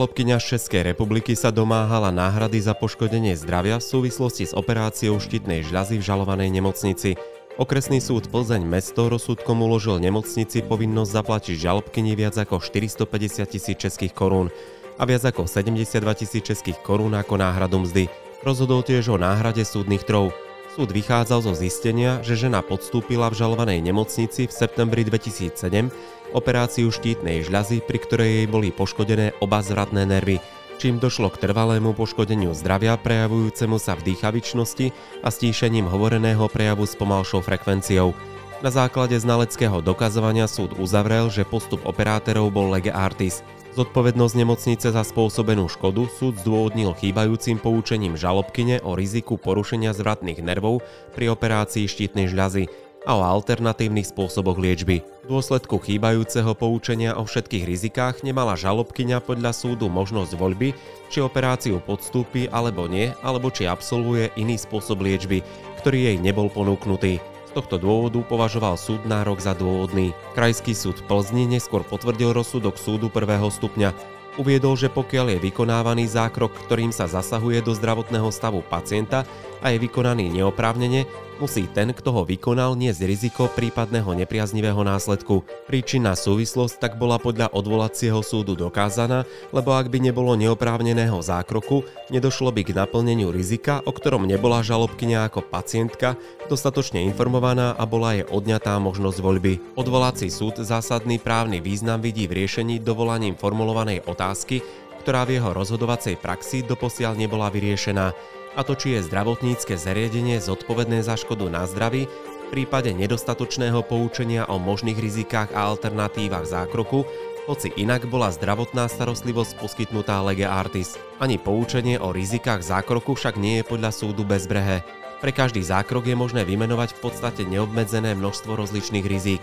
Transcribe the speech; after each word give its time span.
Žalobkyňa 0.00 0.40
z 0.40 0.56
Českej 0.56 0.82
republiky 0.96 1.36
sa 1.36 1.52
domáhala 1.52 2.08
náhrady 2.08 2.56
za 2.56 2.72
poškodenie 2.72 3.36
zdravia 3.36 3.76
v 3.76 3.84
súvislosti 3.84 4.48
s 4.48 4.56
operáciou 4.56 5.20
štítnej 5.20 5.60
žľazy 5.60 6.00
v 6.00 6.06
žalovanej 6.08 6.48
nemocnici. 6.56 7.20
Okresný 7.60 8.00
súd 8.00 8.32
Plzeň 8.32 8.64
mesto 8.64 9.12
rozsudkom 9.12 9.60
uložil 9.60 10.00
nemocnici 10.00 10.64
povinnosť 10.64 11.12
zaplatiť 11.20 11.56
žalobkyni 11.60 12.16
viac 12.16 12.32
ako 12.32 12.64
450 12.64 13.44
tisíc 13.44 13.76
českých 13.76 14.16
korún 14.16 14.48
a 14.96 15.04
viac 15.04 15.20
ako 15.20 15.44
72 15.44 15.92
tisíc 16.16 16.48
českých 16.48 16.80
korún 16.80 17.12
ako 17.12 17.36
náhradu 17.36 17.84
mzdy. 17.84 18.08
Rozhodol 18.40 18.80
tiež 18.80 19.12
o 19.12 19.20
náhrade 19.20 19.68
súdnych 19.68 20.08
trov. 20.08 20.32
Súd 20.80 20.96
vychádzal 20.96 21.44
zo 21.44 21.52
zistenia, 21.52 22.24
že 22.24 22.40
žena 22.40 22.64
podstúpila 22.64 23.28
v 23.28 23.36
žalovanej 23.36 23.84
nemocnici 23.84 24.48
v 24.48 24.52
septembri 24.64 25.04
2007 25.04 25.92
operáciu 26.32 26.90
štítnej 26.90 27.46
žľazy, 27.46 27.82
pri 27.84 27.98
ktorej 28.00 28.30
jej 28.42 28.46
boli 28.46 28.68
poškodené 28.72 29.36
oba 29.38 29.60
zvratné 29.60 30.06
nervy, 30.08 30.42
čím 30.80 30.96
došlo 30.96 31.28
k 31.30 31.46
trvalému 31.46 31.92
poškodeniu 31.92 32.56
zdravia 32.56 32.96
prejavujúcemu 32.96 33.76
sa 33.76 33.98
v 33.98 34.12
dýchavičnosti 34.12 34.86
a 35.20 35.28
stíšením 35.28 35.86
hovoreného 35.86 36.46
prejavu 36.48 36.88
s 36.88 36.96
pomalšou 36.96 37.42
frekvenciou. 37.44 38.16
Na 38.60 38.68
základe 38.68 39.16
znaleckého 39.16 39.80
dokazovania 39.80 40.44
súd 40.44 40.76
uzavrel, 40.76 41.32
že 41.32 41.48
postup 41.48 41.80
operátorov 41.88 42.52
bol 42.52 42.72
lege 42.72 42.92
artis– 42.92 43.40
Zodpovednosť 43.70 44.34
nemocnice 44.34 44.90
za 44.90 45.06
spôsobenú 45.06 45.70
škodu 45.70 46.10
súd 46.10 46.42
zdôvodnil 46.42 46.90
chýbajúcim 46.98 47.54
poučením 47.54 48.18
žalobkyne 48.18 48.82
o 48.82 48.98
riziku 48.98 49.38
porušenia 49.38 49.94
zvratných 49.94 50.42
nervov 50.42 50.82
pri 51.14 51.30
operácii 51.30 51.86
štítnej 51.86 52.26
žľazy 52.26 52.89
a 53.08 53.16
o 53.16 53.22
alternatívnych 53.24 54.12
spôsoboch 54.12 54.60
liečby. 54.60 55.00
V 55.24 55.26
dôsledku 55.28 55.78
chýbajúceho 55.78 56.52
poučenia 56.58 57.16
o 57.16 57.24
všetkých 57.24 57.64
rizikách 57.64 58.26
nemala 58.26 58.58
žalobkyňa 58.58 59.22
podľa 59.22 59.54
súdu 59.54 59.86
možnosť 59.86 60.32
voľby, 60.36 60.74
či 61.08 61.22
operáciu 61.22 61.78
podstúpi 61.80 62.50
alebo 62.50 62.90
nie, 62.90 63.14
alebo 63.24 63.48
či 63.48 63.64
absolvuje 63.64 64.34
iný 64.36 64.58
spôsob 64.58 65.00
liečby, 65.00 65.40
ktorý 65.80 66.12
jej 66.12 66.16
nebol 66.20 66.52
ponúknutý. 66.52 67.22
Z 67.50 67.58
tohto 67.58 67.82
dôvodu 67.82 68.22
považoval 68.22 68.78
súd 68.78 69.02
nárok 69.10 69.42
za 69.42 69.58
dôvodný. 69.58 70.14
Krajský 70.38 70.70
súd 70.70 71.02
v 71.02 71.06
Plzni 71.10 71.50
neskôr 71.50 71.82
potvrdil 71.82 72.30
rozsudok 72.30 72.78
súdu 72.78 73.10
prvého 73.10 73.50
stupňa. 73.50 73.90
Uviedol, 74.38 74.78
že 74.78 74.86
pokiaľ 74.86 75.34
je 75.34 75.50
vykonávaný 75.50 76.06
zákrok, 76.06 76.54
ktorým 76.70 76.94
sa 76.94 77.10
zasahuje 77.10 77.58
do 77.66 77.74
zdravotného 77.74 78.30
stavu 78.30 78.62
pacienta 78.62 79.26
a 79.58 79.74
je 79.74 79.82
vykonaný 79.82 80.30
neoprávnene, 80.30 81.10
musí 81.40 81.64
ten, 81.72 81.96
kto 81.96 82.12
ho 82.12 82.22
vykonal, 82.28 82.76
niesť 82.76 83.08
riziko 83.08 83.48
prípadného 83.48 84.12
nepriaznivého 84.12 84.84
následku. 84.84 85.40
Príčinná 85.64 86.12
súvislosť 86.12 86.76
tak 86.76 86.92
bola 87.00 87.16
podľa 87.16 87.48
odvolacieho 87.56 88.20
súdu 88.20 88.52
dokázaná, 88.52 89.24
lebo 89.48 89.72
ak 89.72 89.88
by 89.88 89.98
nebolo 90.04 90.36
neoprávneného 90.36 91.16
zákroku, 91.24 91.88
nedošlo 92.12 92.52
by 92.52 92.62
k 92.68 92.76
naplneniu 92.76 93.32
rizika, 93.32 93.80
o 93.88 93.90
ktorom 93.96 94.28
nebola 94.28 94.60
žalobkynia 94.60 95.24
ako 95.24 95.40
pacientka 95.48 96.20
dostatočne 96.52 97.00
informovaná 97.08 97.72
a 97.72 97.88
bola 97.88 98.20
jej 98.20 98.28
odňatá 98.28 98.76
možnosť 98.76 99.18
voľby. 99.24 99.80
Odvolací 99.80 100.28
súd 100.28 100.60
zásadný 100.60 101.16
právny 101.16 101.64
význam 101.64 102.04
vidí 102.04 102.28
v 102.28 102.44
riešení 102.44 102.84
dovolaním 102.84 103.32
formulovanej 103.32 104.04
otázky, 104.04 104.60
ktorá 105.00 105.24
v 105.24 105.40
jeho 105.40 105.56
rozhodovacej 105.56 106.20
praxi 106.20 106.60
doposiaľ 106.60 107.16
nebola 107.16 107.48
vyriešená 107.48 108.12
a 108.56 108.60
to 108.66 108.74
či 108.74 108.98
je 108.98 109.06
zdravotnícke 109.06 109.78
zariadenie 109.78 110.42
zodpovedné 110.42 111.06
za 111.06 111.14
škodu 111.14 111.46
na 111.46 111.66
zdraví 111.66 112.06
v 112.06 112.46
prípade 112.50 112.90
nedostatočného 112.90 113.86
poučenia 113.86 114.42
o 114.50 114.58
možných 114.58 114.98
rizikách 114.98 115.54
a 115.54 115.70
alternatívach 115.70 116.42
zákroku, 116.42 117.06
hoci 117.46 117.70
inak 117.78 118.10
bola 118.10 118.30
zdravotná 118.34 118.90
starostlivosť 118.90 119.58
poskytnutá 119.58 120.18
lege 120.26 120.46
artis. 120.46 120.98
Ani 121.22 121.38
poučenie 121.38 122.02
o 122.02 122.10
rizikách 122.10 122.66
zákroku 122.66 123.14
však 123.14 123.38
nie 123.38 123.62
je 123.62 123.68
podľa 123.70 123.94
súdu 123.94 124.26
bezbrehé. 124.26 124.82
Pre 125.22 125.30
každý 125.30 125.62
zákrok 125.62 126.08
je 126.10 126.16
možné 126.16 126.42
vymenovať 126.42 126.96
v 126.96 127.00
podstate 127.06 127.42
neobmedzené 127.46 128.16
množstvo 128.16 128.56
rozličných 128.56 129.06
rizík. 129.06 129.42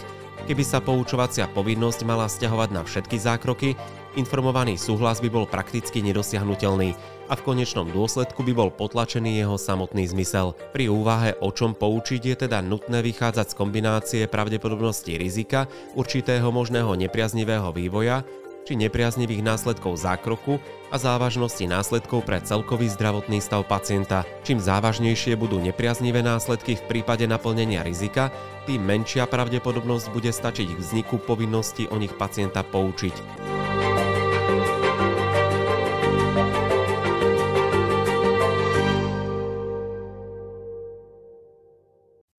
Keby 0.49 0.63
sa 0.65 0.83
poučovacia 0.83 1.45
povinnosť 1.51 2.01
mala 2.01 2.25
stiahovať 2.25 2.69
na 2.75 2.81
všetky 2.83 3.17
zákroky, 3.19 3.77
informovaný 4.17 4.81
súhlas 4.81 5.21
by 5.21 5.29
bol 5.29 5.45
prakticky 5.45 6.01
nedosiahnutelný 6.01 6.97
a 7.29 7.33
v 7.37 7.45
konečnom 7.45 7.85
dôsledku 7.87 8.41
by 8.41 8.53
bol 8.57 8.69
potlačený 8.73 9.37
jeho 9.39 9.55
samotný 9.55 10.09
zmysel. 10.09 10.57
Pri 10.73 10.89
úvahe, 10.89 11.37
o 11.39 11.53
čom 11.53 11.77
poučiť, 11.77 12.21
je 12.33 12.35
teda 12.49 12.65
nutné 12.65 13.05
vychádzať 13.05 13.53
z 13.53 13.57
kombinácie 13.57 14.23
pravdepodobnosti 14.25 15.13
rizika, 15.15 15.69
určitého 15.93 16.49
možného 16.49 16.97
nepriaznivého 16.97 17.69
vývoja 17.71 18.25
či 18.67 18.75
nepriaznivých 18.75 19.47
následkov 19.47 19.95
zákroku 19.95 20.59
a 20.91 20.99
závažnosti 20.99 21.63
následkov 21.63 22.27
pre 22.27 22.43
celkový 22.43 22.91
zdravotný 22.91 23.39
stav 23.39 23.63
pacienta. 23.63 24.27
Čím 24.43 24.59
závažnejšie 24.59 25.39
budú 25.39 25.55
nepriaznivé 25.63 26.19
následky 26.19 26.75
v 26.75 26.83
prípade 26.91 27.23
naplnenia 27.31 27.87
rizika, 27.87 28.27
tým 28.67 28.83
menšia 28.83 29.23
pravdepodobnosť 29.23 30.11
bude 30.11 30.35
stačiť 30.35 30.75
k 30.75 30.79
vzniku 30.83 31.15
povinnosti 31.23 31.87
o 31.87 31.95
nich 31.95 32.11
pacienta 32.19 32.59
poučiť. 32.67 33.15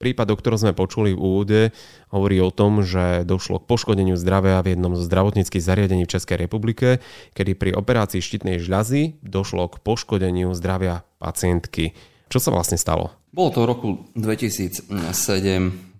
Prípad, 0.08 0.32
o 0.32 0.40
ktorom 0.40 0.56
sme 0.56 0.72
počuli 0.72 1.12
v 1.12 1.20
úvode, 1.20 1.60
hovorí 2.08 2.40
o 2.40 2.48
tom, 2.48 2.80
že 2.80 3.28
došlo 3.28 3.60
k 3.60 3.68
poškodeniu 3.68 4.16
zdravia 4.16 4.56
v 4.64 4.72
jednom 4.72 4.96
zo 4.96 5.04
zdravotníckých 5.04 5.60
zariadení 5.60 6.08
v 6.08 6.12
Českej 6.16 6.48
republike, 6.48 7.04
kedy 7.36 7.52
pri 7.52 7.76
operácii 7.76 8.24
štítnej 8.24 8.56
žľazy 8.56 9.20
došlo 9.20 9.68
k 9.68 9.76
poškodeniu 9.84 10.56
zdravia 10.56 11.04
pacientky. 11.20 11.92
Čo 12.32 12.40
sa 12.40 12.48
vlastne 12.56 12.80
stalo? 12.80 13.12
Bolo 13.36 13.52
to 13.52 13.60
v 13.60 13.68
roku 13.68 13.88
2007. 14.16 14.88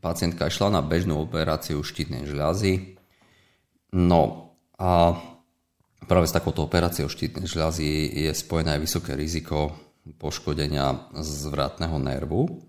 Pacientka 0.00 0.48
išla 0.48 0.72
na 0.72 0.80
bežnú 0.80 1.20
operáciu 1.20 1.84
štítnej 1.84 2.25
žľazy. 2.25 2.96
No 3.92 4.56
a 4.80 5.20
práve 6.08 6.25
s 6.25 6.32
takouto 6.32 6.64
operáciou 6.64 7.12
štítnej 7.12 7.44
žľazy 7.44 8.25
je 8.25 8.32
spojené 8.32 8.80
aj 8.80 8.88
vysoké 8.88 9.12
riziko 9.12 9.76
poškodenia 10.16 11.12
zvratného 11.12 12.00
nervu. 12.00 12.64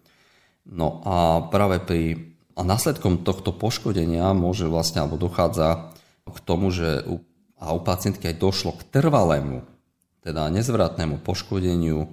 No 0.69 1.01
a 1.01 1.49
práve 1.49 1.81
pri 1.81 2.29
a 2.59 2.61
následkom 2.67 3.23
tohto 3.23 3.55
poškodenia 3.55 4.35
môže 4.35 4.67
vlastne, 4.67 4.99
alebo 4.99 5.15
dochádza 5.15 5.95
k 6.27 6.39
tomu, 6.43 6.75
že 6.75 7.07
u, 7.07 7.23
a 7.55 7.71
u 7.71 7.79
pacientky 7.79 8.35
aj 8.35 8.43
došlo 8.43 8.75
k 8.75 8.83
trvalému, 8.99 9.63
teda 10.19 10.51
nezvratnému 10.51 11.23
poškodeniu 11.23 12.11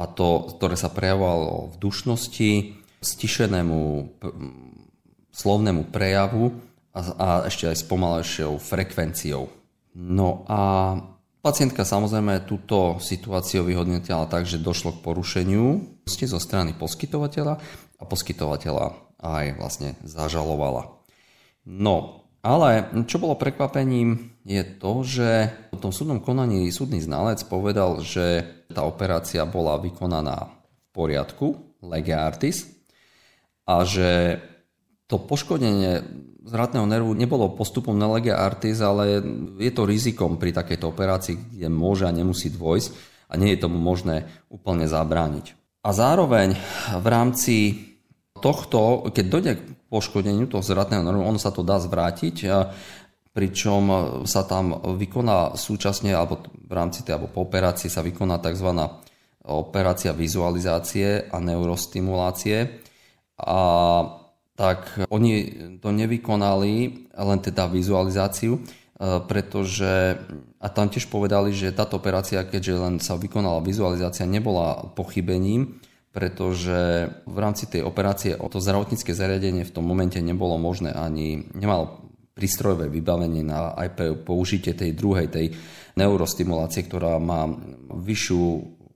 a 0.00 0.04
to, 0.08 0.48
ktoré 0.56 0.80
sa 0.80 0.88
prejavovalo 0.88 1.72
v 1.72 1.76
dušnosti, 1.76 2.50
stišenému 3.04 3.80
slovnému 5.36 5.92
prejavu 5.92 6.56
a, 6.96 7.00
a 7.12 7.28
ešte 7.44 7.68
aj 7.68 7.76
s 7.76 7.84
pomalejšou 7.84 8.56
frekvenciou. 8.56 9.52
No 9.92 10.48
a 10.48 10.60
pacientka 11.46 11.86
samozrejme 11.86 12.42
túto 12.42 12.98
situáciu 12.98 13.62
vyhodnotila 13.62 14.26
tak, 14.26 14.50
že 14.50 14.58
došlo 14.58 14.98
k 14.98 15.02
porušeniu 15.06 15.78
zo 16.02 16.40
strany 16.42 16.74
poskytovateľa 16.74 17.54
a 17.96 18.02
poskytovateľa 18.02 18.86
aj 19.22 19.44
vlastne 19.54 19.94
zažalovala. 20.02 20.90
No, 21.70 22.26
ale 22.42 22.90
čo 23.06 23.22
bolo 23.22 23.38
prekvapením 23.38 24.42
je 24.42 24.62
to, 24.82 25.06
že 25.06 25.30
v 25.70 25.78
tom 25.78 25.94
súdnom 25.94 26.18
konaní 26.18 26.66
súdny 26.74 26.98
znalec 26.98 27.42
povedal, 27.46 28.02
že 28.02 28.42
tá 28.74 28.82
operácia 28.82 29.46
bola 29.46 29.78
vykonaná 29.78 30.50
v 30.50 30.86
poriadku, 30.90 31.46
lege 31.86 32.14
artis, 32.14 32.66
a 33.66 33.82
že 33.82 34.38
to 35.06 35.22
poškodenie 35.22 36.02
zratného 36.46 36.86
nervu 36.86 37.14
nebolo 37.14 37.54
postupom 37.54 37.98
na 37.98 38.06
lege 38.06 38.30
artis, 38.30 38.78
ale 38.78 39.22
je 39.58 39.70
to 39.74 39.82
rizikom 39.86 40.38
pri 40.38 40.54
takejto 40.54 40.90
operácii, 40.90 41.58
kde 41.58 41.68
môže 41.70 42.06
a 42.06 42.14
nemusí 42.14 42.50
dôjsť 42.54 42.90
a 43.26 43.34
nie 43.34 43.54
je 43.54 43.62
tomu 43.62 43.82
možné 43.82 44.30
úplne 44.46 44.86
zabrániť. 44.86 45.58
A 45.82 45.90
zároveň 45.90 46.54
v 46.98 47.06
rámci 47.06 47.56
tohto, 48.38 49.10
keď 49.10 49.24
dojde 49.26 49.52
k 49.58 49.62
poškodeniu 49.90 50.46
toho 50.50 50.62
zratného 50.62 51.02
nervu, 51.02 51.22
ono 51.22 51.38
sa 51.38 51.50
to 51.50 51.66
dá 51.66 51.78
zvrátiť, 51.82 52.36
pričom 53.30 53.82
sa 54.24 54.42
tam 54.46 54.74
vykoná 54.96 55.54
súčasne, 55.58 56.14
alebo 56.14 56.42
v 56.46 56.72
rámci 56.72 57.04
tej, 57.06 57.18
alebo 57.18 57.30
po 57.30 57.44
operácii 57.46 57.90
sa 57.90 58.00
vykoná 58.00 58.40
tzv. 58.42 58.70
operácia 59.46 60.16
vizualizácie 60.16 61.30
a 61.30 61.36
neurostimulácie. 61.38 62.82
A 63.36 63.60
tak 64.56 65.04
oni 65.12 65.52
to 65.84 65.92
nevykonali, 65.92 66.74
len 67.12 67.38
teda 67.44 67.68
vizualizáciu, 67.68 68.64
pretože 69.28 70.16
a 70.56 70.66
tam 70.72 70.88
tiež 70.88 71.12
povedali, 71.12 71.52
že 71.52 71.76
táto 71.76 72.00
operácia, 72.00 72.40
keďže 72.40 72.74
len 72.80 72.94
sa 72.96 73.20
vykonala 73.20 73.60
vizualizácia, 73.60 74.24
nebola 74.24 74.88
pochybením, 74.96 75.76
pretože 76.16 77.12
v 77.28 77.36
rámci 77.36 77.68
tej 77.68 77.84
operácie 77.84 78.32
o 78.32 78.48
to 78.48 78.56
zdravotnícke 78.56 79.12
zariadenie 79.12 79.68
v 79.68 79.74
tom 79.76 79.84
momente 79.84 80.16
nebolo 80.24 80.56
možné 80.56 80.96
ani, 80.96 81.44
nemalo 81.52 82.08
prístrojové 82.32 82.88
vybavenie 82.88 83.44
na 83.44 83.76
aj 83.76 84.00
použitie 84.24 84.72
tej 84.72 84.96
druhej, 84.96 85.28
tej 85.28 85.52
neurostimulácie, 86.00 86.88
ktorá 86.88 87.20
má 87.20 87.44
vyššiu 87.92 88.44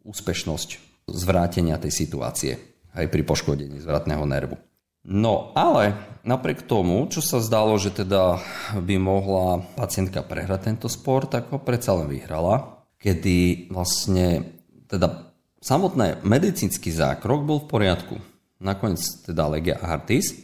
úspešnosť 0.09 0.69
zvrátenia 1.13 1.77
tej 1.77 1.93
situácie 1.93 2.53
aj 2.97 3.05
pri 3.13 3.23
poškodení 3.25 3.85
zvratného 3.85 4.25
nervu. 4.25 4.57
No 5.01 5.57
ale 5.57 5.97
napriek 6.29 6.69
tomu, 6.69 7.09
čo 7.09 7.25
sa 7.25 7.41
zdalo, 7.41 7.81
že 7.81 7.89
teda 7.89 8.37
by 8.77 8.97
mohla 9.01 9.65
pacientka 9.77 10.21
prehrať 10.21 10.61
tento 10.69 10.89
sport, 10.93 11.33
tak 11.33 11.49
ho 11.49 11.59
predsa 11.61 11.97
len 11.97 12.09
vyhrala, 12.13 12.85
kedy 13.01 13.71
vlastne 13.73 14.61
teda 14.85 15.33
samotný 15.65 16.21
medicínsky 16.21 16.93
zákrok 16.93 17.41
bol 17.49 17.59
v 17.65 17.71
poriadku. 17.71 18.17
Nakoniec 18.61 19.01
teda 19.25 19.49
legia 19.49 19.81
artis, 19.81 20.37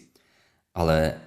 ale 0.73 1.21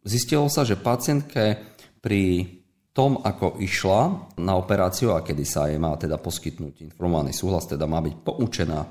zistilo 0.00 0.48
sa, 0.48 0.64
že 0.64 0.80
pacientke 0.80 1.60
pri 2.00 2.48
tom, 2.96 3.20
ako 3.20 3.60
išla 3.60 4.32
na 4.40 4.56
operáciu 4.56 5.12
a 5.12 5.24
kedy 5.24 5.44
sa 5.44 5.68
jej 5.68 5.80
má 5.80 5.92
teda 5.96 6.20
poskytnúť 6.20 6.88
informovaný 6.92 7.32
súhlas, 7.36 7.68
teda 7.68 7.84
má 7.88 8.00
byť 8.00 8.14
poučená 8.20 8.84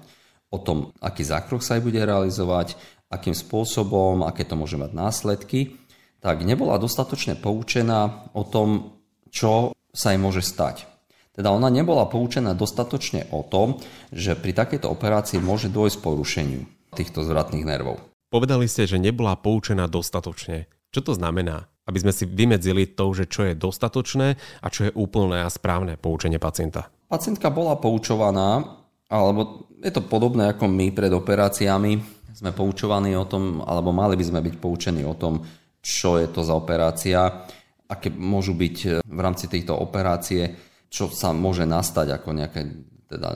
o 0.51 0.57
tom, 0.59 0.91
aký 0.99 1.23
zákrok 1.23 1.63
sa 1.63 1.79
jej 1.79 1.83
bude 1.83 2.03
realizovať, 2.03 2.75
akým 3.07 3.35
spôsobom, 3.35 4.27
aké 4.27 4.43
to 4.43 4.59
môže 4.59 4.75
mať 4.75 4.91
následky, 4.91 5.79
tak 6.21 6.45
nebola 6.45 6.77
dostatočne 6.77 7.39
poučená 7.39 8.29
o 8.37 8.43
tom, 8.45 8.99
čo 9.31 9.73
sa 9.89 10.13
jej 10.13 10.19
môže 10.21 10.43
stať. 10.45 10.85
Teda 11.31 11.55
ona 11.55 11.71
nebola 11.71 12.05
poučená 12.11 12.51
dostatočne 12.51 13.31
o 13.31 13.41
tom, 13.41 13.79
že 14.11 14.35
pri 14.35 14.51
takejto 14.51 14.91
operácii 14.91 15.39
môže 15.39 15.71
dôjsť 15.71 15.97
porušeniu 16.03 16.67
týchto 16.91 17.23
zvratných 17.23 17.63
nervov. 17.63 18.03
Povedali 18.27 18.67
ste, 18.67 18.87
že 18.87 18.99
nebola 18.99 19.39
poučená 19.39 19.87
dostatočne. 19.87 20.67
Čo 20.91 21.11
to 21.11 21.11
znamená? 21.15 21.71
Aby 21.87 22.03
sme 22.03 22.13
si 22.15 22.27
vymedzili 22.27 22.95
to, 22.95 23.15
že 23.15 23.31
čo 23.31 23.47
je 23.47 23.55
dostatočné 23.55 24.35
a 24.59 24.67
čo 24.67 24.87
je 24.87 24.95
úplné 24.95 25.43
a 25.43 25.49
správne 25.51 25.95
poučenie 25.95 26.39
pacienta. 26.39 26.91
Pacientka 27.07 27.51
bola 27.51 27.75
poučovaná, 27.79 28.80
alebo 29.11 29.67
je 29.83 29.91
to 29.91 30.07
podobné 30.07 30.55
ako 30.55 30.71
my 30.71 30.87
pred 30.95 31.11
operáciami. 31.11 31.99
Sme 32.31 32.55
poučovaní 32.55 33.11
o 33.13 33.27
tom, 33.27 33.59
alebo 33.59 33.91
mali 33.91 34.15
by 34.15 34.23
sme 34.23 34.39
byť 34.39 34.55
poučení 34.55 35.03
o 35.03 35.19
tom, 35.19 35.43
čo 35.83 36.15
je 36.15 36.31
to 36.31 36.41
za 36.47 36.55
operácia, 36.55 37.19
aké 37.91 38.07
môžu 38.07 38.55
byť 38.55 39.03
v 39.03 39.19
rámci 39.19 39.51
tejto 39.51 39.75
operácie, 39.75 40.55
čo 40.87 41.11
sa 41.11 41.35
môže 41.35 41.67
nastať 41.67 42.15
ako 42.15 42.29
nejaké 42.31 42.61
teda 43.11 43.35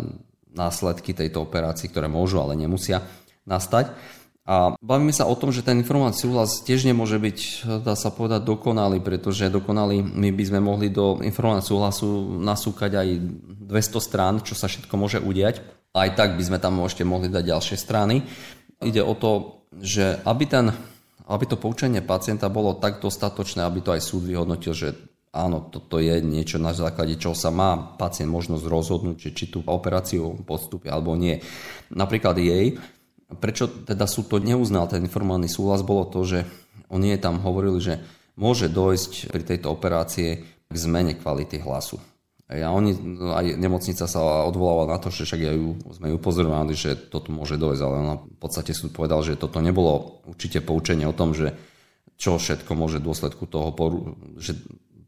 následky 0.55 1.11
tejto 1.11 1.43
operácii, 1.43 1.91
ktoré 1.91 2.07
môžu, 2.07 2.39
ale 2.39 2.55
nemusia 2.55 3.03
nastať. 3.43 3.91
A 4.45 4.77
bavíme 4.77 5.09
sa 5.09 5.25
o 5.25 5.33
tom, 5.33 5.49
že 5.49 5.65
ten 5.65 5.81
informovaný 5.81 6.13
súhlas 6.13 6.61
tiež 6.61 6.85
nemôže 6.85 7.17
byť, 7.17 7.65
dá 7.81 7.97
sa 7.97 8.13
povedať, 8.13 8.45
dokonalý, 8.45 9.01
pretože 9.01 9.49
dokonalý 9.49 10.05
my 10.05 10.29
by 10.29 10.43
sme 10.45 10.59
mohli 10.61 10.93
do 10.93 11.17
informovaného 11.25 11.65
súhlasu 11.65 12.37
nasúkať 12.37 12.91
aj 12.93 13.07
200 13.65 13.97
strán, 13.97 14.33
čo 14.45 14.53
sa 14.53 14.69
všetko 14.69 14.93
môže 15.01 15.17
udiať. 15.17 15.65
Aj 15.97 16.13
tak 16.13 16.37
by 16.37 16.43
sme 16.45 16.57
tam 16.61 16.77
ešte 16.85 17.01
mohli 17.01 17.33
dať 17.33 17.41
ďalšie 17.41 17.73
strany. 17.73 18.21
Ide 18.85 19.01
o 19.01 19.17
to, 19.17 19.65
že 19.81 20.21
aby, 20.21 20.45
ten, 20.45 20.69
aby 21.25 21.43
to 21.49 21.57
poučenie 21.57 22.05
pacienta 22.05 22.45
bolo 22.45 22.77
tak 22.77 23.01
dostatočné, 23.01 23.65
aby 23.65 23.81
to 23.81 23.97
aj 23.97 24.01
súd 24.05 24.29
vyhodnotil, 24.29 24.77
že 24.77 24.93
áno, 25.35 25.73
toto 25.73 25.97
je 25.97 26.21
niečo, 26.21 26.61
na 26.61 26.71
základe 26.71 27.17
čoho 27.17 27.33
sa 27.33 27.49
má 27.49 27.97
pacient 27.97 28.31
možnosť 28.31 28.63
rozhodnúť, 28.69 29.17
či, 29.19 29.29
či 29.33 29.45
tú 29.49 29.65
operáciu 29.67 30.37
podstúpi 30.47 30.87
alebo 30.87 31.17
nie. 31.17 31.41
Napríklad 31.91 32.37
jej, 32.39 32.79
Prečo 33.25 33.65
teda 33.89 34.05
súd 34.05 34.29
to 34.29 34.37
neuznal, 34.37 34.85
ten 34.85 35.01
informovaný 35.01 35.49
súhlas, 35.49 35.81
bolo 35.81 36.05
to, 36.05 36.21
že 36.21 36.39
oni 36.93 37.17
tam 37.17 37.41
hovorili, 37.41 37.81
že 37.81 37.93
môže 38.37 38.69
dojsť 38.69 39.33
pri 39.33 39.43
tejto 39.43 39.73
operácie 39.73 40.45
k 40.69 40.75
zmene 40.75 41.17
kvality 41.17 41.57
hlasu. 41.61 41.97
A 42.45 42.69
oni, 42.69 42.93
aj 43.33 43.57
nemocnica 43.57 44.05
sa 44.05 44.45
odvolávala 44.45 44.93
na 44.93 44.99
to, 45.01 45.09
že 45.09 45.25
však 45.25 45.41
ja 45.41 45.57
ju, 45.57 45.81
sme 45.89 46.13
ju 46.13 46.15
upozorovali, 46.21 46.77
že 46.77 46.93
toto 46.93 47.33
môže 47.33 47.57
dojsť, 47.57 47.81
ale 47.81 47.95
ona 47.97 48.15
v 48.21 48.37
podstate 48.37 48.69
súd 48.69 48.93
povedal, 48.93 49.25
že 49.25 49.33
toto 49.33 49.57
nebolo 49.65 50.21
určite 50.29 50.61
poučenie 50.61 51.09
o 51.09 51.17
tom, 51.17 51.33
že 51.33 51.57
čo 52.21 52.37
všetko 52.37 52.77
môže 52.77 53.01
dôsledku 53.01 53.49
toho, 53.49 53.73
poru- 53.73 54.13
že 54.37 54.53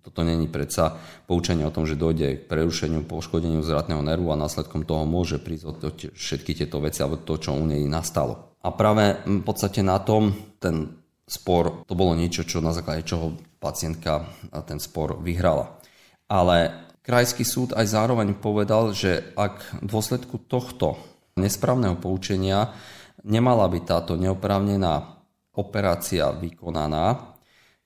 toto 0.08 0.24
není 0.24 0.48
predsa 0.48 0.96
poučenie 1.28 1.68
o 1.68 1.76
tom, 1.76 1.84
že 1.84 2.00
dojde 2.00 2.40
k 2.40 2.48
prerušeniu, 2.48 3.04
poškodeniu 3.04 3.60
zratného 3.60 4.00
nervu 4.00 4.32
a 4.32 4.40
následkom 4.40 4.88
toho 4.88 5.04
môže 5.04 5.36
prísť 5.36 5.66
od 5.68 5.78
všetky 6.16 6.56
tieto 6.56 6.80
veci 6.80 7.04
alebo 7.04 7.20
to, 7.20 7.36
čo 7.36 7.52
u 7.52 7.68
nej 7.68 7.84
nastalo. 7.84 8.56
A 8.64 8.72
práve 8.72 9.20
v 9.28 9.44
podstate 9.44 9.84
na 9.84 10.00
tom 10.00 10.32
ten 10.64 10.96
spor, 11.28 11.84
to 11.84 11.92
bolo 11.92 12.16
niečo, 12.16 12.48
čo 12.48 12.64
na 12.64 12.72
základe 12.72 13.04
čoho 13.04 13.36
pacientka 13.60 14.24
ten 14.64 14.80
spor 14.80 15.20
vyhrala. 15.20 15.76
Ale 16.32 16.88
krajský 17.04 17.44
súd 17.44 17.76
aj 17.76 17.92
zároveň 17.92 18.32
povedal, 18.40 18.96
že 18.96 19.36
ak 19.36 19.84
v 19.84 19.92
dôsledku 19.92 20.48
tohto 20.48 20.96
nesprávneho 21.36 22.00
poučenia 22.00 22.72
nemala 23.28 23.68
byť 23.68 23.84
táto 23.84 24.16
neoprávnená 24.16 25.20
operácia 25.52 26.32
vykonaná, 26.32 27.36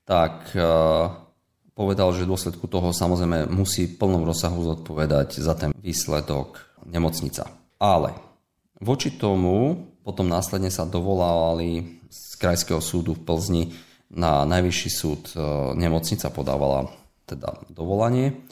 tak 0.06 0.54
povedal, 1.82 2.14
že 2.14 2.30
v 2.30 2.38
dôsledku 2.38 2.70
toho 2.70 2.94
samozrejme 2.94 3.50
musí 3.50 3.90
v 3.90 3.98
plnom 3.98 4.22
rozsahu 4.22 4.62
zodpovedať 4.62 5.42
za 5.42 5.58
ten 5.58 5.74
výsledok 5.82 6.62
nemocnica. 6.86 7.50
Ale 7.82 8.14
voči 8.78 9.18
tomu 9.18 9.90
potom 10.06 10.30
následne 10.30 10.70
sa 10.70 10.86
dovolávali 10.86 12.02
z 12.06 12.38
Krajského 12.38 12.78
súdu 12.78 13.18
v 13.18 13.26
Plzni 13.26 13.64
na 14.14 14.46
Najvyšší 14.46 14.90
súd 14.94 15.34
e, 15.34 15.42
nemocnica 15.74 16.30
podávala 16.30 16.86
teda 17.26 17.66
dovolanie, 17.74 18.46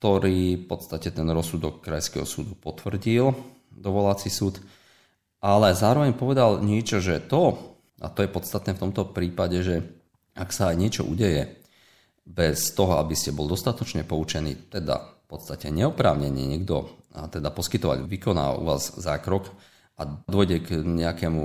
ktorý 0.00 0.56
v 0.56 0.64
podstate 0.64 1.12
ten 1.12 1.28
rozsudok 1.28 1.84
Krajského 1.84 2.24
súdu 2.24 2.56
potvrdil, 2.56 3.28
dovolací 3.68 4.32
súd, 4.32 4.56
ale 5.42 5.76
zároveň 5.76 6.16
povedal 6.16 6.64
niečo, 6.64 7.02
že 7.02 7.20
to, 7.20 7.76
a 8.00 8.08
to 8.08 8.24
je 8.24 8.30
podstatné 8.30 8.72
v 8.78 8.82
tomto 8.88 9.10
prípade, 9.10 9.60
že 9.60 9.76
ak 10.32 10.48
sa 10.54 10.72
aj 10.72 10.76
niečo 10.80 11.02
udeje, 11.04 11.61
bez 12.22 12.72
toho, 12.72 12.98
aby 13.02 13.18
ste 13.18 13.34
bol 13.34 13.50
dostatočne 13.50 14.06
poučený, 14.06 14.70
teda 14.70 14.94
v 14.98 15.24
podstate 15.26 15.72
neoprávnenie 15.74 16.56
niekto 16.56 16.88
a 17.12 17.28
teda 17.28 17.52
poskytovať, 17.52 18.08
vykoná 18.08 18.56
u 18.56 18.64
vás 18.64 18.94
zákrok 18.96 19.52
a 20.00 20.06
dôjde 20.06 20.64
k 20.64 20.68
nejakému 20.80 21.44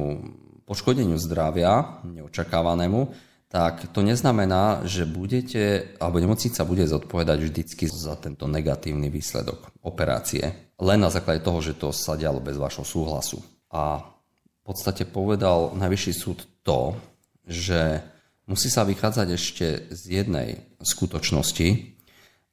poškodeniu 0.63 1.19
zdravia, 1.19 2.03
neočakávanému, 2.07 3.11
tak 3.47 3.95
to 3.95 4.03
neznamená, 4.03 4.83
že 4.83 5.07
budete, 5.07 5.95
alebo 6.03 6.19
nemocnica 6.19 6.67
bude 6.67 6.83
zodpovedať 6.83 7.39
vždycky 7.39 7.87
za 7.87 8.19
tento 8.19 8.43
negatívny 8.43 9.07
výsledok 9.07 9.71
operácie. 9.87 10.75
Len 10.75 10.99
na 10.99 11.07
základe 11.07 11.39
toho, 11.47 11.63
že 11.63 11.79
to 11.79 11.95
sa 11.95 12.19
dialo 12.19 12.43
bez 12.43 12.59
vašho 12.59 12.83
súhlasu. 12.83 13.39
A 13.71 14.03
v 14.03 14.61
podstate 14.67 15.07
povedal 15.07 15.71
Najvyšší 15.79 16.11
súd 16.11 16.43
to, 16.59 16.99
že 17.47 18.03
musí 18.47 18.71
sa 18.71 18.87
vychádzať 18.87 19.27
ešte 19.35 19.67
z 19.91 20.01
jednej 20.23 20.63
skutočnosti 20.79 21.67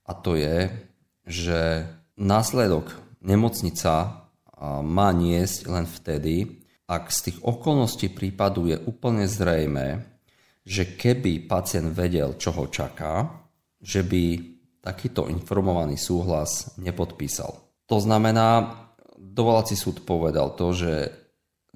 a 0.05 0.13
to 0.13 0.37
je, 0.37 0.69
že 1.25 1.89
následok 2.19 2.93
nemocnica 3.25 4.27
má 4.85 5.09
niesť 5.15 5.59
len 5.71 5.87
vtedy, 5.89 6.67
ak 6.85 7.09
z 7.09 7.19
tých 7.31 7.39
okolností 7.41 8.13
prípadu 8.13 8.69
je 8.69 8.77
úplne 8.77 9.25
zrejme, 9.25 10.05
že 10.65 10.97
keby 10.97 11.49
pacient 11.49 11.97
vedel, 11.97 12.37
čo 12.37 12.53
ho 12.53 12.69
čaká, 12.69 13.29
že 13.81 14.05
by 14.05 14.53
takýto 14.85 15.33
informovaný 15.33 15.97
súhlas 15.97 16.77
nepodpísal. 16.77 17.57
To 17.89 17.97
znamená, 18.01 18.81
dovolací 19.17 19.77
súd 19.77 20.05
povedal 20.05 20.53
to, 20.57 20.77
že 20.77 20.93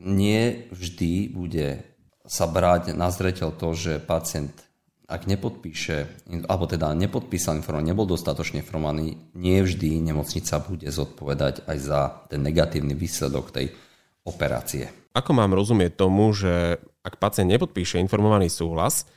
nie 0.00 0.68
vždy 0.72 1.32
bude 1.32 1.97
sa 2.28 2.44
brať 2.44 2.92
na 2.92 3.08
zreteľ 3.08 3.56
to, 3.56 3.72
že 3.72 4.04
pacient 4.04 4.52
ak 5.08 5.24
nepodpíše, 5.24 6.28
alebo 6.52 6.68
teda 6.68 6.92
nepodpísal 6.92 7.64
informovaný, 7.64 7.96
nebol 7.96 8.04
dostatočne 8.04 8.60
informovaný, 8.60 9.16
nie 9.32 9.64
vždy 9.64 10.04
nemocnica 10.04 10.60
bude 10.60 10.84
zodpovedať 10.84 11.64
aj 11.64 11.78
za 11.80 12.00
ten 12.28 12.44
negatívny 12.44 12.92
výsledok 12.92 13.48
tej 13.48 13.72
operácie. 14.28 14.92
Ako 15.16 15.32
mám 15.32 15.56
rozumieť 15.56 15.96
tomu, 15.96 16.28
že 16.36 16.76
ak 17.00 17.16
pacient 17.16 17.48
nepodpíše 17.48 17.96
informovaný 18.04 18.52
súhlas 18.52 19.08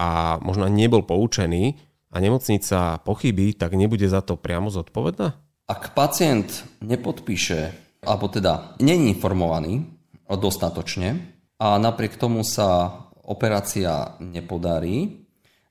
a 0.00 0.40
možno 0.40 0.72
nebol 0.72 1.04
poučený 1.04 1.76
a 2.08 2.16
nemocnica 2.16 3.04
pochybí, 3.04 3.52
tak 3.60 3.76
nebude 3.76 4.08
za 4.08 4.24
to 4.24 4.40
priamo 4.40 4.72
zodpovedná? 4.72 5.36
Ak 5.68 5.92
pacient 5.92 6.64
nepodpíše, 6.80 7.76
alebo 8.08 8.32
teda 8.32 8.80
není 8.80 9.12
informovaný 9.12 9.84
dostatočne, 10.24 11.35
a 11.56 11.80
napriek 11.80 12.20
tomu 12.20 12.44
sa 12.44 13.00
operácia 13.24 14.16
nepodarí, 14.20 15.26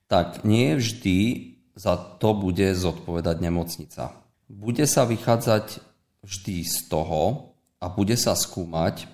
tak 0.06 0.42
nie 0.42 0.76
vždy 0.76 1.18
za 1.76 1.96
to 1.96 2.32
bude 2.32 2.72
zodpovedať 2.74 3.36
nemocnica. 3.42 4.16
Bude 4.46 4.86
sa 4.86 5.04
vychádzať 5.04 5.82
vždy 6.22 6.56
z 6.64 6.76
toho 6.88 7.54
a 7.82 7.86
bude 7.90 8.14
sa 8.14 8.34
skúmať, 8.34 9.06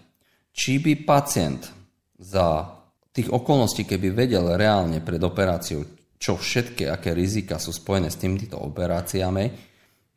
či 0.52 0.78
by 0.78 1.04
pacient 1.04 1.72
za 2.20 2.76
tých 3.12 3.28
okolností, 3.28 3.84
keby 3.84 4.12
vedel 4.12 4.56
reálne 4.56 5.00
pred 5.04 5.20
operáciou, 5.20 5.84
čo 6.16 6.38
všetky, 6.38 6.88
aké 6.88 7.12
rizika 7.12 7.58
sú 7.58 7.74
spojené 7.74 8.08
s 8.08 8.20
týmito 8.20 8.56
operáciami, 8.56 9.71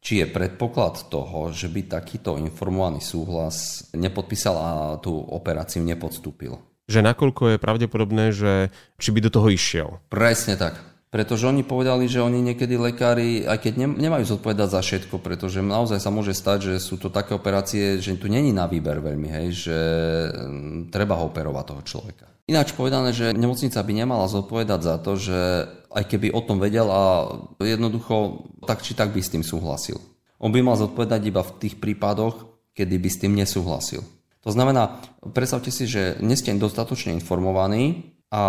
či 0.06 0.22
je 0.22 0.30
predpoklad 0.30 1.10
toho, 1.10 1.50
že 1.50 1.66
by 1.66 1.90
takýto 1.90 2.38
informovaný 2.38 3.02
súhlas 3.02 3.90
nepodpísal 3.98 4.56
a 4.56 4.72
tú 5.02 5.18
operáciu 5.18 5.82
nepodstúpil. 5.82 6.62
Že 6.86 7.02
nakoľko 7.02 7.58
je 7.58 7.58
pravdepodobné, 7.58 8.30
že 8.30 8.70
či 9.02 9.10
by 9.10 9.20
do 9.26 9.34
toho 9.34 9.50
išiel. 9.50 9.98
Presne 10.14 10.54
tak. 10.62 10.95
Pretože 11.16 11.48
oni 11.48 11.64
povedali, 11.64 12.12
že 12.12 12.20
oni 12.20 12.44
niekedy 12.44 12.76
lekári, 12.76 13.48
aj 13.48 13.64
keď 13.64 13.88
nemajú 13.96 14.36
zodpovedať 14.36 14.68
za 14.68 14.84
všetko, 14.84 15.24
pretože 15.24 15.64
naozaj 15.64 16.04
sa 16.04 16.12
môže 16.12 16.36
stať, 16.36 16.76
že 16.76 16.84
sú 16.84 17.00
to 17.00 17.08
také 17.08 17.32
operácie, 17.32 18.04
že 18.04 18.20
tu 18.20 18.28
není 18.28 18.52
na 18.52 18.68
výber 18.68 19.00
veľmi, 19.00 19.32
hej, 19.32 19.48
že 19.56 19.80
mm, 20.36 20.92
treba 20.92 21.16
ho 21.16 21.32
operovať 21.32 21.64
toho 21.72 21.82
človeka. 21.88 22.28
Ináč 22.52 22.76
povedané, 22.76 23.16
že 23.16 23.32
nemocnica 23.32 23.80
by 23.80 23.94
nemala 23.96 24.28
zodpovedať 24.28 24.80
za 24.84 24.96
to, 25.00 25.16
že 25.16 25.40
aj 25.88 26.04
keby 26.04 26.36
o 26.36 26.44
tom 26.44 26.60
vedel 26.60 26.92
a 26.92 27.32
jednoducho 27.64 28.52
tak 28.68 28.84
či 28.84 28.92
tak 28.92 29.16
by 29.16 29.24
s 29.24 29.32
tým 29.32 29.48
súhlasil. 29.48 29.96
On 30.44 30.52
by 30.52 30.60
mal 30.60 30.76
zodpovedať 30.76 31.32
iba 31.32 31.48
v 31.48 31.56
tých 31.64 31.80
prípadoch, 31.80 32.44
kedy 32.76 32.96
by 33.00 33.08
s 33.08 33.22
tým 33.24 33.40
nesúhlasil. 33.40 34.04
To 34.44 34.52
znamená, 34.52 35.00
predstavte 35.32 35.72
si, 35.72 35.88
že 35.88 36.20
nie 36.20 36.36
ste 36.36 36.52
dostatočne 36.60 37.16
informovaní 37.16 38.12
a 38.36 38.44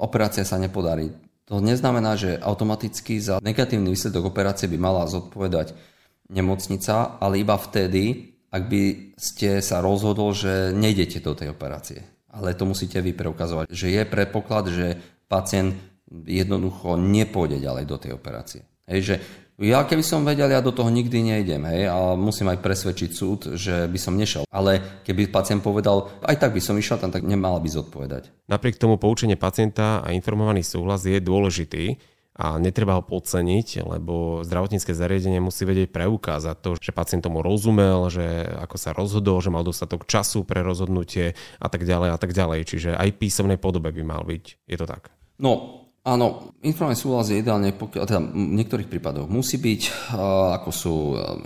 operácia 0.00 0.48
sa 0.48 0.56
nepodarí 0.56 1.25
to 1.46 1.62
neznamená, 1.62 2.18
že 2.18 2.42
automaticky 2.42 3.22
za 3.22 3.38
negatívny 3.38 3.94
výsledok 3.94 4.34
operácie 4.34 4.66
by 4.66 4.78
mala 4.82 5.06
zodpovedať 5.06 5.78
nemocnica, 6.26 7.22
ale 7.22 7.38
iba 7.38 7.54
vtedy, 7.54 8.34
ak 8.50 8.62
by 8.66 8.82
ste 9.14 9.62
sa 9.62 9.78
rozhodol, 9.78 10.34
že 10.34 10.74
nejdete 10.74 11.22
do 11.22 11.38
tej 11.38 11.54
operácie. 11.54 12.02
Ale 12.34 12.58
to 12.58 12.66
musíte 12.66 12.98
vy 12.98 13.14
preukazovať, 13.14 13.70
že 13.70 13.94
je 13.94 14.02
predpoklad, 14.02 14.64
že 14.74 14.98
pacient 15.30 15.78
jednoducho 16.10 16.98
nepôjde 16.98 17.62
ďalej 17.62 17.84
do 17.86 17.96
tej 17.96 18.12
operácie. 18.18 18.62
Hej, 18.86 19.00
že 19.02 19.14
ja 19.56 19.88
keby 19.88 20.04
som 20.04 20.20
vedel, 20.20 20.52
ja 20.52 20.60
do 20.60 20.68
toho 20.68 20.92
nikdy 20.92 21.32
nejdem, 21.32 21.64
hej, 21.72 21.88
a 21.88 22.12
musím 22.12 22.52
aj 22.52 22.60
presvedčiť 22.60 23.10
súd, 23.10 23.40
že 23.56 23.88
by 23.88 23.96
som 23.96 24.12
nešiel. 24.12 24.44
Ale 24.52 25.00
keby 25.00 25.32
pacient 25.32 25.64
povedal, 25.64 26.12
aj 26.20 26.36
tak 26.36 26.52
by 26.52 26.60
som 26.60 26.76
išiel 26.76 27.00
tam, 27.00 27.08
tak 27.08 27.24
nemala 27.24 27.56
by 27.56 27.68
zodpovedať. 27.72 28.28
Napriek 28.52 28.76
tomu 28.76 29.00
poučenie 29.00 29.40
pacienta 29.40 30.04
a 30.04 30.12
informovaný 30.12 30.60
súhlas 30.60 31.08
je 31.08 31.16
dôležitý 31.24 31.96
a 32.36 32.60
netreba 32.60 33.00
ho 33.00 33.02
podceniť, 33.02 33.88
lebo 33.88 34.44
zdravotnícke 34.44 34.92
zariadenie 34.92 35.40
musí 35.40 35.64
vedieť 35.64 35.88
preukázať 35.88 36.56
to, 36.60 36.70
že 36.76 36.92
pacient 36.92 37.24
tomu 37.24 37.40
rozumel, 37.40 38.12
že 38.12 38.44
ako 38.60 38.76
sa 38.76 38.92
rozhodol, 38.92 39.40
že 39.40 39.48
mal 39.48 39.64
dostatok 39.64 40.04
času 40.04 40.44
pre 40.44 40.60
rozhodnutie 40.60 41.32
a 41.56 41.66
tak 41.72 41.88
ďalej 41.88 42.12
a 42.12 42.18
tak 42.20 42.36
ďalej. 42.36 42.68
Čiže 42.68 42.90
aj 42.92 43.16
písomnej 43.16 43.56
podobe 43.56 43.88
by 43.88 44.04
mal 44.04 44.20
byť. 44.20 44.68
Je 44.68 44.76
to 44.76 44.84
tak? 44.84 45.08
No, 45.40 45.85
Áno, 46.06 46.54
informovaný 46.62 46.94
súhlas 47.02 47.34
je 47.34 47.42
ideálne, 47.42 47.74
pokiaľ, 47.74 48.04
teda 48.06 48.22
v 48.22 48.54
niektorých 48.62 48.86
prípadoch 48.86 49.26
musí 49.26 49.58
byť, 49.58 50.14
ako 50.54 50.70
sú 50.70 50.94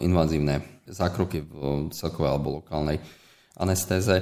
invazívne 0.05 0.85
zákroky 0.85 1.49
v 1.49 1.89
celkovej 1.89 2.29
alebo 2.29 2.61
lokálnej 2.61 3.01
anestéze, 3.57 4.21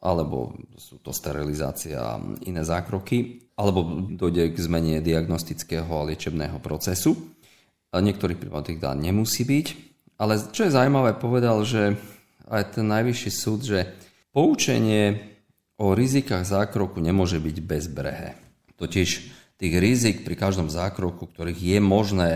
alebo 0.00 0.56
sú 0.80 0.96
to 1.04 1.12
sterilizácia 1.12 2.00
a 2.00 2.16
iné 2.48 2.64
zákroky, 2.64 3.52
alebo 3.60 4.08
dojde 4.16 4.56
k 4.56 4.64
zmene 4.64 5.04
diagnostického 5.04 5.92
a 5.92 6.08
liečebného 6.08 6.56
procesu. 6.64 7.36
V 7.92 8.00
niektorých 8.00 8.40
prípadoch 8.40 8.72
teda 8.72 8.96
nemusí 8.96 9.44
byť. 9.44 9.66
Ale 10.16 10.40
čo 10.56 10.68
je 10.68 10.72
zaujímavé, 10.72 11.20
povedal, 11.20 11.60
že 11.68 12.00
aj 12.48 12.80
ten 12.80 12.88
najvyšší 12.88 13.28
súd, 13.28 13.60
že 13.60 13.92
poučenie 14.32 15.36
o 15.76 15.92
rizikách 15.92 16.48
zákroku 16.48 16.96
nemôže 16.96 17.36
byť 17.36 17.56
bezbrehé. 17.60 18.40
Totiž 18.80 19.08
tých 19.56 19.74
rizik 19.80 20.16
pri 20.24 20.36
každom 20.36 20.68
zákroku, 20.68 21.32
ktorých 21.32 21.60
je 21.60 21.78
možné 21.80 22.30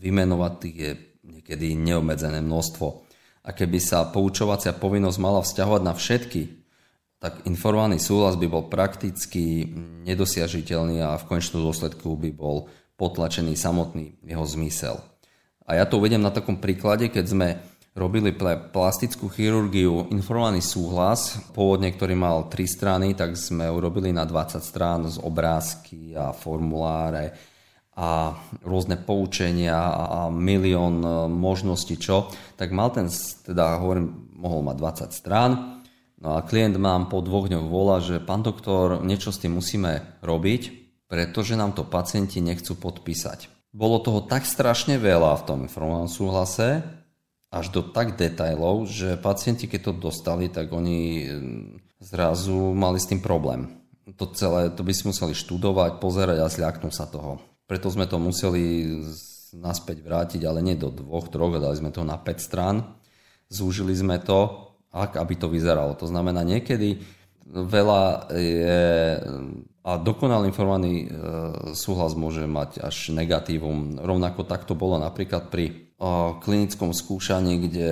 vymenovať, 0.00 0.52
tých 0.60 0.76
je 0.76 0.90
niekedy 1.24 1.72
neobmedzené 1.76 2.44
množstvo. 2.44 2.86
A 3.44 3.56
keby 3.56 3.80
sa 3.80 4.08
poučovacia 4.12 4.76
povinnosť 4.76 5.18
mala 5.18 5.40
vzťahovať 5.40 5.82
na 5.82 5.94
všetky, 5.96 6.42
tak 7.20 7.44
informovaný 7.44 8.00
súhlas 8.00 8.36
by 8.36 8.48
bol 8.48 8.68
prakticky 8.72 9.68
nedosiažiteľný 10.08 11.04
a 11.04 11.20
v 11.20 11.28
konečnom 11.28 11.60
dôsledku 11.64 12.16
by 12.16 12.32
bol 12.32 12.72
potlačený 12.96 13.56
samotný 13.56 14.20
jeho 14.24 14.44
zmysel. 14.44 14.96
A 15.64 15.76
ja 15.80 15.84
to 15.84 16.00
uvedem 16.00 16.20
na 16.20 16.32
takom 16.32 16.60
príklade, 16.60 17.12
keď 17.12 17.24
sme 17.24 17.48
robili 18.00 18.32
pre 18.32 18.56
plastickú 18.56 19.28
chirurgiu 19.28 20.08
informovaný 20.08 20.64
súhlas, 20.64 21.36
pôvodne, 21.52 21.92
ktorý 21.92 22.16
mal 22.16 22.48
3 22.48 22.64
strany, 22.64 23.12
tak 23.12 23.36
sme 23.36 23.68
urobili 23.68 24.08
na 24.08 24.24
20 24.24 24.56
strán 24.64 25.04
z 25.04 25.20
obrázky 25.20 26.16
a 26.16 26.32
formuláre 26.32 27.36
a 28.00 28.32
rôzne 28.64 28.96
poučenia 28.96 29.76
a 29.76 30.32
milión 30.32 31.04
e, 31.04 31.08
možností 31.28 32.00
čo, 32.00 32.32
tak 32.56 32.72
mal 32.72 32.88
ten, 32.88 33.12
teda 33.44 33.76
hovorím, 33.76 34.32
mohol 34.40 34.64
mať 34.64 35.12
20 35.12 35.20
strán, 35.20 35.50
no 36.16 36.40
a 36.40 36.40
klient 36.40 36.80
mám 36.80 37.12
po 37.12 37.20
dvoch 37.20 37.52
dňoch 37.52 37.68
volá, 37.68 38.00
že 38.00 38.16
pán 38.16 38.40
doktor, 38.40 39.04
niečo 39.04 39.28
s 39.28 39.44
tým 39.44 39.60
musíme 39.60 40.16
robiť, 40.24 40.62
pretože 41.12 41.58
nám 41.60 41.76
to 41.76 41.84
pacienti 41.84 42.40
nechcú 42.40 42.72
podpísať. 42.80 43.52
Bolo 43.76 44.00
toho 44.00 44.24
tak 44.24 44.48
strašne 44.48 44.96
veľa 44.96 45.36
v 45.42 45.44
tom 45.44 45.58
informovanom 45.68 46.08
súhlase, 46.08 46.80
až 47.50 47.66
do 47.74 47.82
tak 47.82 48.14
detajlov, 48.14 48.86
že 48.86 49.18
pacienti, 49.18 49.66
keď 49.66 49.90
to 49.90 50.10
dostali, 50.10 50.46
tak 50.46 50.70
oni 50.70 51.26
mm, 51.26 51.98
zrazu 51.98 52.70
mali 52.72 53.02
s 53.02 53.10
tým 53.10 53.18
problém. 53.18 53.82
To 54.18 54.30
celé, 54.30 54.70
to 54.70 54.86
by 54.86 54.94
si 54.94 55.06
museli 55.06 55.34
študovať, 55.34 55.98
pozerať 55.98 56.38
a 56.42 56.50
zľaknúť 56.50 56.94
sa 56.94 57.10
toho. 57.10 57.42
Preto 57.66 57.90
sme 57.90 58.06
to 58.06 58.22
museli 58.22 58.86
naspäť 59.54 60.02
vrátiť, 60.02 60.46
ale 60.46 60.62
nie 60.62 60.78
do 60.78 60.94
dvoch, 60.94 61.26
troch, 61.26 61.58
dali 61.58 61.74
sme 61.74 61.90
to 61.90 62.06
na 62.06 62.18
5 62.18 62.38
strán. 62.38 62.98
Zúžili 63.50 63.94
sme 63.98 64.22
to, 64.22 64.70
ak, 64.94 65.18
aby 65.18 65.34
to 65.34 65.50
vyzeralo. 65.50 65.98
To 65.98 66.06
znamená, 66.06 66.46
niekedy 66.46 67.02
veľa 67.50 68.30
je 68.30 68.78
a 69.80 69.96
dokonal 69.96 70.44
informovaný 70.44 71.08
e, 71.08 71.16
súhlas 71.72 72.12
môže 72.12 72.44
mať 72.44 72.84
až 72.84 73.16
negatívum. 73.16 73.96
Rovnako 73.96 74.44
takto 74.44 74.76
bolo 74.76 75.00
napríklad 75.00 75.48
pri 75.48 75.89
klinickom 76.40 76.96
skúšaní, 76.96 77.68
kde 77.68 77.90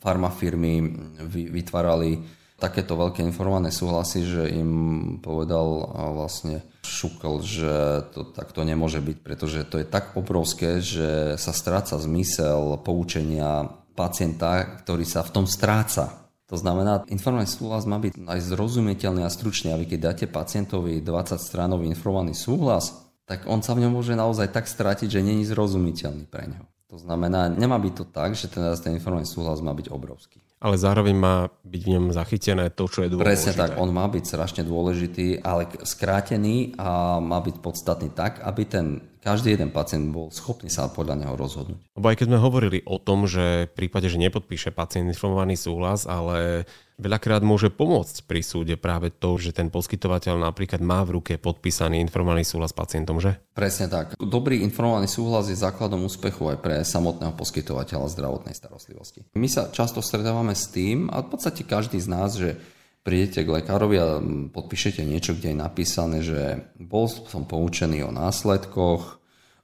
farmafirmy 0.00 0.80
vytvárali 1.28 2.24
takéto 2.56 2.94
veľké 2.94 3.26
informované 3.26 3.74
súhlasy, 3.74 4.22
že 4.22 4.42
im 4.54 4.70
povedal 5.18 5.66
vlastne 6.14 6.62
šukal, 6.86 7.42
že 7.42 8.06
to 8.14 8.22
takto 8.30 8.62
nemôže 8.62 9.02
byť, 9.02 9.18
pretože 9.20 9.66
to 9.66 9.82
je 9.82 9.86
tak 9.86 10.14
obrovské, 10.14 10.78
že 10.78 11.36
sa 11.36 11.52
stráca 11.52 11.98
zmysel 11.98 12.78
poučenia 12.80 13.66
pacienta, 13.92 14.80
ktorý 14.80 15.04
sa 15.04 15.20
v 15.26 15.42
tom 15.42 15.46
stráca. 15.50 16.22
To 16.48 16.56
znamená, 16.56 17.04
informovaný 17.12 17.48
súhlas 17.48 17.84
má 17.84 18.00
byť 18.00 18.24
aj 18.24 18.40
zrozumiteľný 18.40 19.24
a 19.24 19.30
stručný. 19.32 19.72
A 19.72 19.80
vy 19.80 19.84
keď 19.88 20.00
dáte 20.12 20.24
pacientovi 20.28 21.04
20-stranový 21.04 21.88
informovaný 21.90 22.32
súhlas, 22.32 23.08
tak 23.28 23.44
on 23.44 23.60
sa 23.60 23.76
v 23.76 23.84
ňom 23.84 23.92
môže 23.96 24.16
naozaj 24.16 24.48
tak 24.52 24.64
strátiť, 24.68 25.08
že 25.08 25.20
není 25.24 25.44
zrozumiteľný 25.44 26.24
pre 26.28 26.48
neho. 26.48 26.71
To 26.92 27.00
znamená, 27.00 27.48
nemá 27.48 27.80
byť 27.80 27.94
to 27.96 28.04
tak, 28.04 28.36
že 28.36 28.52
ten, 28.52 28.60
ten 28.76 28.92
informovaný 28.92 29.24
súhlas 29.24 29.64
má 29.64 29.72
byť 29.72 29.88
obrovský. 29.88 30.44
Ale 30.60 30.76
zároveň 30.76 31.16
má 31.16 31.48
byť 31.64 31.80
v 31.88 31.90
ňom 31.96 32.04
zachytené 32.12 32.68
to, 32.68 32.84
čo 32.84 33.00
je 33.00 33.08
dôležité. 33.08 33.32
Presne 33.32 33.52
tak, 33.56 33.80
on 33.80 33.88
má 33.88 34.04
byť 34.12 34.24
strašne 34.28 34.62
dôležitý, 34.68 35.40
ale 35.40 35.72
skrátený 35.88 36.76
a 36.76 37.16
má 37.16 37.40
byť 37.40 37.64
podstatný 37.64 38.12
tak, 38.12 38.44
aby 38.44 38.62
ten 38.68 39.00
každý 39.22 39.54
jeden 39.54 39.70
pacient 39.70 40.10
bol 40.10 40.34
schopný 40.34 40.66
sa 40.66 40.90
podľa 40.90 41.22
neho 41.22 41.34
rozhodnúť. 41.38 41.78
Lebo 41.94 42.06
aj 42.10 42.16
keď 42.18 42.26
sme 42.26 42.42
hovorili 42.42 42.78
o 42.82 42.98
tom, 42.98 43.30
že 43.30 43.70
v 43.70 43.72
prípade, 43.72 44.10
že 44.10 44.18
nepodpíše 44.18 44.74
pacient 44.74 45.06
informovaný 45.06 45.54
súhlas, 45.54 46.10
ale 46.10 46.66
veľakrát 46.98 47.46
môže 47.46 47.70
pomôcť 47.70 48.26
pri 48.26 48.42
súde 48.42 48.74
práve 48.74 49.14
to, 49.14 49.38
že 49.38 49.54
ten 49.54 49.70
poskytovateľ 49.70 50.42
napríklad 50.42 50.82
má 50.82 51.06
v 51.06 51.22
ruke 51.22 51.38
podpísaný 51.38 52.02
informovaný 52.02 52.42
súhlas 52.42 52.74
pacientom, 52.74 53.22
že? 53.22 53.38
Presne 53.54 53.86
tak. 53.86 54.18
Dobrý 54.18 54.58
informovaný 54.66 55.06
súhlas 55.06 55.46
je 55.46 55.54
základom 55.54 56.02
úspechu 56.02 56.50
aj 56.50 56.58
pre 56.58 56.74
samotného 56.82 57.38
poskytovateľa 57.38 58.10
zdravotnej 58.10 58.58
starostlivosti. 58.58 59.22
My 59.38 59.46
sa 59.46 59.70
často 59.70 60.02
stretávame 60.02 60.58
s 60.58 60.66
tým, 60.66 61.06
a 61.14 61.22
v 61.22 61.30
podstate 61.30 61.62
každý 61.62 62.02
z 62.02 62.08
nás, 62.10 62.34
že 62.34 62.58
prídete 63.02 63.42
k 63.42 63.54
lekárovi 63.62 63.96
a 63.98 64.22
podpíšete 64.50 65.02
niečo, 65.02 65.34
kde 65.34 65.52
je 65.52 65.58
napísané, 65.58 66.18
že 66.22 66.72
bol 66.78 67.10
som 67.10 67.44
poučený 67.46 68.06
o 68.06 68.14
následkoch, 68.14 69.02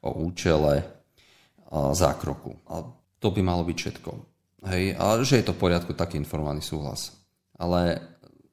o 0.03 0.11
účele 0.27 0.83
a 1.69 1.95
zákroku. 1.95 2.59
A 2.71 2.83
to 3.19 3.29
by 3.31 3.41
malo 3.43 3.63
byť 3.67 3.77
všetko. 3.79 4.11
Hej, 4.67 4.99
a 4.99 5.23
že 5.23 5.39
je 5.39 5.47
to 5.47 5.55
v 5.55 5.63
poriadku, 5.63 5.95
taký 5.95 6.19
informovaný 6.19 6.63
súhlas. 6.67 7.15
Ale 7.55 8.03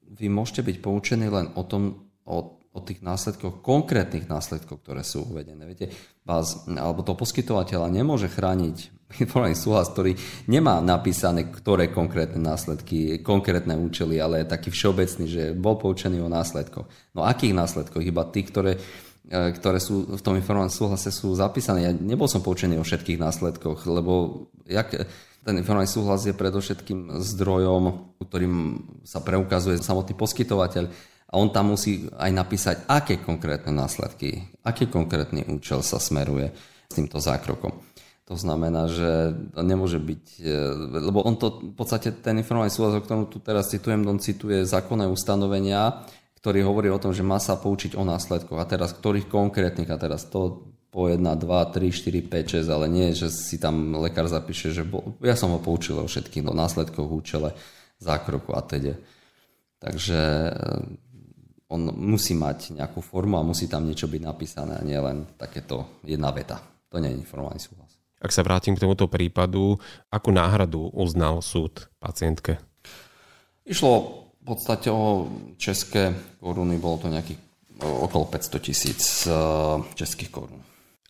vy 0.06 0.30
môžete 0.30 0.62
byť 0.62 0.77
poučení 0.82 1.27
len 1.30 1.50
o 1.58 1.65
tom, 1.65 2.13
o, 2.25 2.38
o 2.62 2.80
tých 2.86 3.01
následkoch, 3.01 3.65
konkrétnych 3.65 4.30
následkoch, 4.30 4.82
ktoré 4.86 5.01
sú 5.01 5.25
uvedené. 5.25 5.65
Viete, 5.65 5.89
vás, 6.22 6.70
alebo 6.70 7.01
to 7.01 7.18
poskytovateľa 7.18 7.89
nemôže 7.89 8.30
chrániť 8.30 8.95
informovaný 9.24 9.55
súhlas, 9.55 9.91
ktorý 9.93 10.17
nemá 10.50 10.81
napísané, 10.84 11.48
ktoré 11.48 11.93
konkrétne 11.93 12.41
následky, 12.41 13.22
konkrétne 13.22 13.77
účely, 13.77 14.19
ale 14.19 14.43
je 14.43 14.51
taký 14.51 14.69
všeobecný, 14.74 15.25
že 15.29 15.43
bol 15.55 15.79
poučený 15.79 16.19
o 16.24 16.29
následkoch. 16.31 16.88
No 17.15 17.24
akých 17.24 17.55
následkoch? 17.55 18.03
Iba 18.03 18.27
tých, 18.27 18.50
ktoré 18.51 18.74
ktoré 19.29 19.81
sú 19.81 20.05
v 20.05 20.22
tom 20.22 20.38
informovanom 20.38 20.69
súhlase 20.69 21.10
sú 21.10 21.34
zapísané. 21.34 21.89
Ja 21.89 21.91
nebol 21.93 22.29
som 22.29 22.45
poučený 22.45 22.77
o 22.77 22.86
všetkých 22.86 23.17
následkoch, 23.17 23.81
lebo 23.89 24.45
jak, 24.69 24.93
ten 25.41 25.55
informovaný 25.57 25.89
súhlas 25.89 26.29
je 26.29 26.38
predovšetkým 26.38 27.22
zdrojom, 27.22 28.13
ktorým 28.22 28.55
sa 29.01 29.25
preukazuje 29.25 29.81
samotný 29.81 30.13
poskytovateľ 30.13 30.84
a 31.25 31.34
on 31.41 31.50
tam 31.50 31.74
musí 31.74 32.05
aj 32.13 32.31
napísať, 32.31 32.75
aké 32.86 33.17
konkrétne 33.17 33.74
následky, 33.74 34.45
aký 34.62 34.93
konkrétny 34.93 35.50
účel 35.50 35.81
sa 35.81 35.98
smeruje 35.98 36.53
s 36.86 36.93
týmto 36.93 37.17
zákrokom. 37.17 37.74
To 38.25 38.34
znamená, 38.34 38.89
že 38.89 39.38
nemôže 39.53 40.01
byť, 40.01 40.24
e, 40.41 40.53
lebo 40.98 41.22
on 41.22 41.38
to 41.38 41.62
v 41.62 41.75
podstate 41.77 42.10
ten 42.25 42.41
informovaný 42.41 42.74
súhlas, 42.74 42.98
o 42.98 43.05
ktorom 43.05 43.29
tu 43.29 43.38
teraz 43.38 43.70
citujem, 43.70 44.01
on 44.01 44.17
cituje 44.17 44.65
zákonné 44.65 45.05
ustanovenia, 45.05 46.01
ktorý 46.41 46.65
hovorí 46.65 46.89
o 46.89 46.98
tom, 46.98 47.13
že 47.13 47.22
má 47.22 47.38
sa 47.38 47.53
poučiť 47.58 47.94
o 47.94 48.01
následkoch. 48.01 48.58
A 48.58 48.65
teraz 48.65 48.98
ktorých 48.98 49.29
konkrétnych, 49.29 49.89
a 49.94 50.01
teraz 50.01 50.25
to 50.25 50.74
po 50.89 51.12
1, 51.12 51.22
2, 51.22 51.38
3, 51.38 51.91
4, 51.91 52.25
5, 52.25 52.65
6, 52.65 52.70
ale 52.72 52.86
nie, 52.89 53.13
že 53.13 53.29
si 53.29 53.62
tam 53.62 53.94
lekár 54.01 54.25
zapíše, 54.25 54.74
že 54.74 54.88
bol, 54.88 55.20
ja 55.22 55.38
som 55.38 55.53
ho 55.53 55.60
poučil 55.62 56.01
o 56.01 56.10
všetkých 56.10 56.50
o 56.50 56.55
následkoch, 56.55 57.05
účele, 57.05 57.53
zákroku 58.01 58.55
a 58.58 58.62
teda. 58.65 58.98
Takže 59.77 60.20
e, 60.50 60.51
on 61.67 61.82
musí 61.94 62.32
mať 62.32 62.79
nejakú 62.79 63.03
formu 63.03 63.38
a 63.38 63.46
musí 63.46 63.67
tam 63.70 63.86
niečo 63.86 64.10
byť 64.10 64.22
napísané 64.24 64.74
a 64.79 64.88
nie 64.88 64.98
len 64.98 65.29
takéto 65.38 66.01
jedna 66.01 66.32
veta. 66.32 66.58
To 66.89 66.98
nie 66.98 67.12
je 67.12 67.20
informovaný 67.22 67.60
súhlas. 67.60 67.85
Ak 68.25 68.34
sa 68.34 68.41
vrátim 68.41 68.74
k 68.74 68.82
tomuto 68.82 69.05
prípadu, 69.05 69.77
akú 70.10 70.34
náhradu 70.34 70.89
uznal 70.98 71.46
súd 71.46 71.94
pacientke? 72.01 72.58
Išlo 73.70 74.25
v 74.41 74.44
podstate 74.50 74.89
o 74.89 75.29
české 75.62 76.17
koruny, 76.41 76.82
bolo 76.82 77.05
to 77.05 77.13
nejakých 77.13 77.38
okolo 77.86 78.25
500 78.25 78.65
tisíc 78.65 79.29
e, 79.29 79.38
českých 79.94 80.34
korún. 80.34 80.58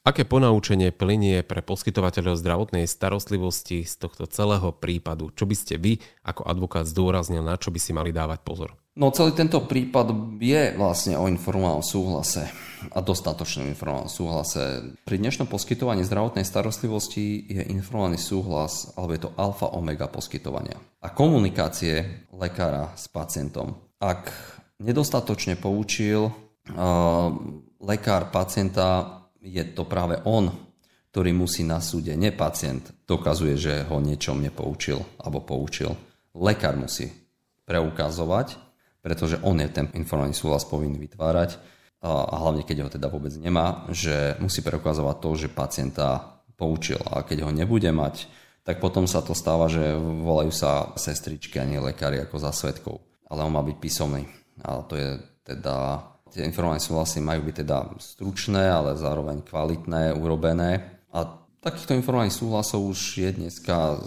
Aké 0.03 0.27
ponaučenie 0.27 0.91
plinie 0.91 1.39
pre 1.41 1.63
poskytovateľov 1.63 2.36
zdravotnej 2.38 2.84
starostlivosti 2.84 3.88
z 3.88 3.95
tohto 3.95 4.27
celého 4.27 4.75
prípadu? 4.75 5.31
Čo 5.31 5.48
by 5.48 5.55
ste 5.55 5.79
vy 5.79 6.03
ako 6.27 6.43
advokát 6.43 6.84
zdôraznil, 6.84 7.41
na 7.41 7.55
čo 7.55 7.72
by 7.72 7.79
si 7.79 7.95
mali 7.95 8.12
dávať 8.12 8.43
pozor? 8.43 8.75
No 8.95 9.11
celý 9.11 9.35
tento 9.35 9.59
prípad 9.59 10.39
je 10.39 10.71
vlastne 10.79 11.19
o 11.19 11.27
informovanom 11.27 11.83
súhlase 11.83 12.47
a 12.95 13.03
dostatočnom 13.03 13.67
informovanom 13.67 14.07
súhlase. 14.07 14.95
Pri 15.03 15.19
dnešnom 15.19 15.51
poskytovaní 15.51 16.07
zdravotnej 16.07 16.47
starostlivosti 16.47 17.43
je 17.43 17.59
informovaný 17.75 18.15
súhlas, 18.15 18.95
alebo 18.95 19.11
je 19.11 19.21
to 19.27 19.35
alfa 19.35 19.75
omega 19.75 20.07
poskytovania. 20.07 20.79
A 21.03 21.11
komunikácie 21.11 22.23
lekára 22.31 22.95
s 22.95 23.11
pacientom. 23.11 23.75
Ak 23.99 24.31
nedostatočne 24.79 25.59
poučil 25.59 26.31
lekár 27.83 28.31
pacienta, 28.31 29.27
je 29.43 29.75
to 29.75 29.83
práve 29.91 30.23
on, 30.23 30.47
ktorý 31.11 31.35
musí 31.35 31.67
na 31.67 31.83
súde, 31.83 32.15
nie 32.15 32.31
pacient, 32.31 32.95
dokazuje, 33.03 33.59
že 33.59 33.83
ho 33.91 33.99
niečom 33.99 34.39
nepoučil 34.39 35.03
alebo 35.19 35.43
poučil. 35.43 35.99
Lekár 36.31 36.79
musí 36.79 37.11
preukazovať, 37.67 38.63
pretože 39.05 39.38
on 39.45 39.62
je 39.62 39.69
ten 39.69 39.85
informovaný 39.93 40.33
súhlas 40.33 40.65
povinný 40.65 40.97
vytvárať 40.97 41.62
a 42.01 42.33
hlavne 42.41 42.65
keď 42.65 42.77
ho 42.81 42.89
teda 42.89 43.05
vôbec 43.05 43.29
nemá, 43.38 43.85
že 43.93 44.33
musí 44.41 44.65
preukazovať 44.65 45.15
to, 45.21 45.29
že 45.45 45.53
pacienta 45.53 46.41
poučil 46.57 46.97
a 47.13 47.21
keď 47.21 47.45
ho 47.45 47.51
nebude 47.53 47.89
mať, 47.93 48.25
tak 48.65 48.81
potom 48.81 49.05
sa 49.05 49.21
to 49.21 49.38
stáva, 49.38 49.69
že 49.69 49.93
volajú 49.97 50.50
sa 50.50 50.89
sestričky 50.97 51.62
a 51.62 51.69
nie 51.69 51.77
lekári 51.77 52.17
ako 52.17 52.41
za 52.41 52.50
svetkov. 52.50 52.97
Ale 53.29 53.45
on 53.45 53.53
má 53.53 53.62
byť 53.62 53.77
písomný. 53.77 54.25
A 54.65 54.81
to 54.81 54.97
je 54.97 55.21
teda, 55.45 56.01
tie 56.33 56.41
informované 56.41 56.81
súhlasy 56.81 57.21
majú 57.21 57.45
byť 57.45 57.55
teda 57.62 57.77
stručné, 58.01 58.65
ale 58.65 58.97
zároveň 58.97 59.45
kvalitné, 59.45 60.17
urobené. 60.17 60.82
A 61.13 61.45
takýchto 61.62 61.93
informovaných 61.93 62.41
súhlasov 62.41 62.89
už 62.89 63.21
je 63.21 63.30
dneska 63.38 64.01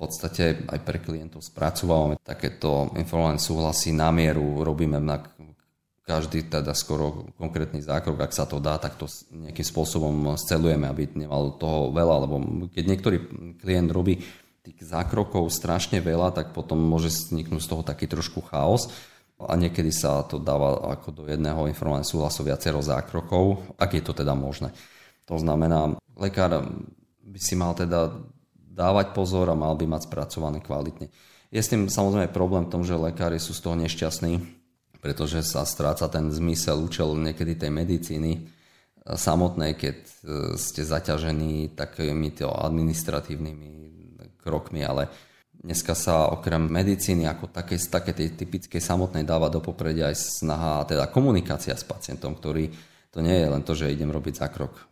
podstate 0.00 0.64
aj 0.64 0.80
pre 0.80 0.98
klientov 1.04 1.44
spracovávame 1.44 2.16
takéto 2.24 2.88
informované 2.96 3.36
súhlasy 3.36 3.92
na 3.92 4.08
mieru, 4.08 4.64
robíme 4.64 4.96
na 4.96 5.20
každý 6.10 6.50
teda 6.50 6.74
skoro 6.74 7.30
konkrétny 7.38 7.78
zákrok, 7.84 8.18
ak 8.18 8.34
sa 8.34 8.42
to 8.48 8.58
dá, 8.58 8.80
tak 8.82 8.98
to 8.98 9.06
nejakým 9.30 9.62
spôsobom 9.62 10.34
scelujeme, 10.34 10.90
aby 10.90 11.06
nemal 11.14 11.54
toho 11.54 11.94
veľa, 11.94 12.26
lebo 12.26 12.42
keď 12.66 12.84
niektorý 12.88 13.16
klient 13.62 13.94
robí 13.94 14.18
tých 14.66 14.90
zákrokov 14.90 15.54
strašne 15.54 16.02
veľa, 16.02 16.34
tak 16.34 16.50
potom 16.50 16.82
môže 16.82 17.14
vzniknúť 17.14 17.62
z 17.62 17.70
toho 17.70 17.82
taký 17.86 18.10
trošku 18.10 18.42
chaos 18.50 18.90
a 19.38 19.54
niekedy 19.56 19.94
sa 19.94 20.26
to 20.26 20.36
dáva 20.42 20.98
ako 20.98 21.14
do 21.14 21.22
jedného 21.30 21.70
informovaného 21.70 22.04
súhlasu 22.04 22.42
viacero 22.42 22.82
zákrokov, 22.82 23.76
ak 23.78 23.90
je 23.96 24.02
to 24.02 24.12
teda 24.12 24.34
možné. 24.34 24.74
To 25.30 25.38
znamená, 25.38 25.94
lekár 26.18 26.66
by 27.22 27.38
si 27.38 27.54
mal 27.54 27.72
teda 27.78 28.10
dávať 28.70 29.12
pozor 29.12 29.50
a 29.50 29.58
mal 29.58 29.74
by 29.74 29.84
mať 29.90 30.06
spracované 30.06 30.62
kvalitne. 30.62 31.10
Je 31.50 31.58
s 31.58 31.66
tým 31.66 31.90
samozrejme 31.90 32.30
problém 32.30 32.70
v 32.70 32.72
tom, 32.78 32.82
že 32.86 32.94
lekári 32.94 33.42
sú 33.42 33.50
z 33.50 33.60
toho 33.66 33.74
nešťastní, 33.74 34.38
pretože 35.02 35.42
sa 35.42 35.66
stráca 35.66 36.06
ten 36.06 36.30
zmysel, 36.30 36.78
účel 36.78 37.10
niekedy 37.18 37.58
tej 37.58 37.74
medicíny 37.74 38.46
samotnej, 39.02 39.74
keď 39.74 39.96
e, 39.98 40.12
ste 40.54 40.86
zaťažení 40.86 41.74
takými 41.74 42.30
administratívnymi 42.38 43.70
krokmi, 44.38 44.86
ale 44.86 45.10
dneska 45.50 45.98
sa 45.98 46.30
okrem 46.30 46.70
medicíny 46.70 47.26
ako 47.26 47.50
také, 47.50 47.80
také 47.82 48.14
tej 48.14 48.38
typickej 48.38 48.78
samotnej 48.78 49.26
dáva 49.26 49.50
do 49.50 49.58
popredia 49.58 50.14
aj 50.14 50.38
snaha, 50.38 50.86
teda 50.86 51.10
komunikácia 51.10 51.74
s 51.74 51.82
pacientom, 51.82 52.38
ktorý 52.38 52.70
to 53.10 53.18
nie 53.18 53.34
je 53.34 53.48
len 53.50 53.62
to, 53.66 53.74
že 53.74 53.90
idem 53.90 54.14
robiť 54.14 54.46
zákrok. 54.46 54.86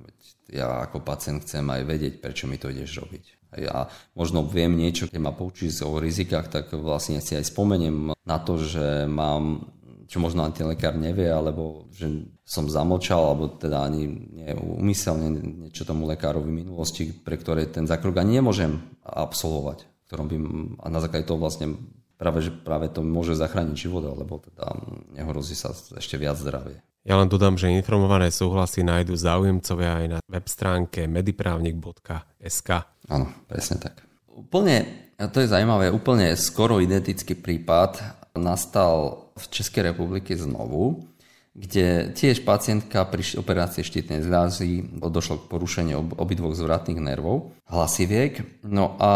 Ja 0.50 0.82
ako 0.82 1.06
pacient 1.06 1.46
chcem 1.46 1.62
aj 1.70 1.86
vedieť, 1.86 2.14
prečo 2.18 2.50
mi 2.50 2.58
to 2.58 2.72
ideš 2.72 3.04
robiť 3.04 3.37
ja 3.56 3.88
možno 4.12 4.44
viem 4.44 4.76
niečo, 4.76 5.08
keď 5.08 5.20
ma 5.22 5.32
poučíš 5.32 5.80
o 5.86 5.96
rizikách, 5.96 6.52
tak 6.52 6.64
vlastne 6.76 7.24
si 7.24 7.32
aj 7.32 7.48
spomeniem 7.48 8.12
na 8.28 8.38
to, 8.42 8.60
že 8.60 9.08
mám 9.08 9.72
čo 10.08 10.24
možno 10.24 10.40
ani 10.40 10.56
ten 10.56 10.64
lekár 10.64 10.96
nevie, 10.96 11.28
alebo 11.28 11.84
že 11.92 12.08
som 12.48 12.64
zamlčal, 12.64 13.20
alebo 13.20 13.52
teda 13.60 13.84
ani 13.84 14.08
nie, 14.08 14.56
umyselne 14.56 15.28
niečo 15.68 15.84
tomu 15.84 16.08
lekárovi 16.08 16.48
minulosti, 16.48 17.12
pre 17.12 17.36
ktoré 17.36 17.68
ten 17.68 17.84
zákrok 17.84 18.16
ani 18.16 18.40
nemôžem 18.40 18.80
absolvovať, 19.04 19.84
ktorom 20.08 20.26
by, 20.32 20.36
a 20.80 20.86
na 20.88 21.00
základe 21.04 21.28
toho 21.28 21.36
vlastne 21.36 21.76
práve, 22.16 22.40
že 22.40 22.50
práve 22.56 22.88
to 22.88 23.04
môže 23.04 23.36
zachrániť 23.36 23.76
život, 23.76 24.08
alebo 24.08 24.40
teda 24.40 24.80
nehrozí 25.12 25.52
sa 25.52 25.76
ešte 25.76 26.16
viac 26.16 26.40
zdravie. 26.40 26.80
Ja 27.08 27.16
len 27.16 27.32
dodám, 27.32 27.56
že 27.56 27.72
informované 27.72 28.28
súhlasy 28.28 28.84
nájdu 28.84 29.16
záujemcovia 29.16 30.04
aj 30.04 30.06
na 30.12 30.18
web 30.28 30.44
stránke 30.44 31.08
mediprávnik.sk. 31.08 32.68
Áno, 33.08 33.32
presne 33.48 33.80
tak. 33.80 34.04
Úplne, 34.28 35.08
to 35.32 35.40
je 35.40 35.48
zaujímavé, 35.48 35.88
úplne 35.88 36.36
skoro 36.36 36.84
identický 36.84 37.32
prípad 37.32 37.96
nastal 38.36 39.24
v 39.40 39.44
Českej 39.48 39.88
republike 39.88 40.36
znovu, 40.36 41.08
kde 41.56 42.12
tiež 42.12 42.44
pacientka 42.44 43.08
pri 43.08 43.24
operácii 43.40 43.88
štítnej 43.88 44.20
zľazy 44.20 45.00
došlo 45.00 45.42
k 45.42 45.48
porušeniu 45.48 46.12
obidvoch 46.20 46.52
zvratných 46.52 47.00
nervov, 47.00 47.56
hlasiviek. 47.72 48.60
No 48.68 49.00
a 49.00 49.10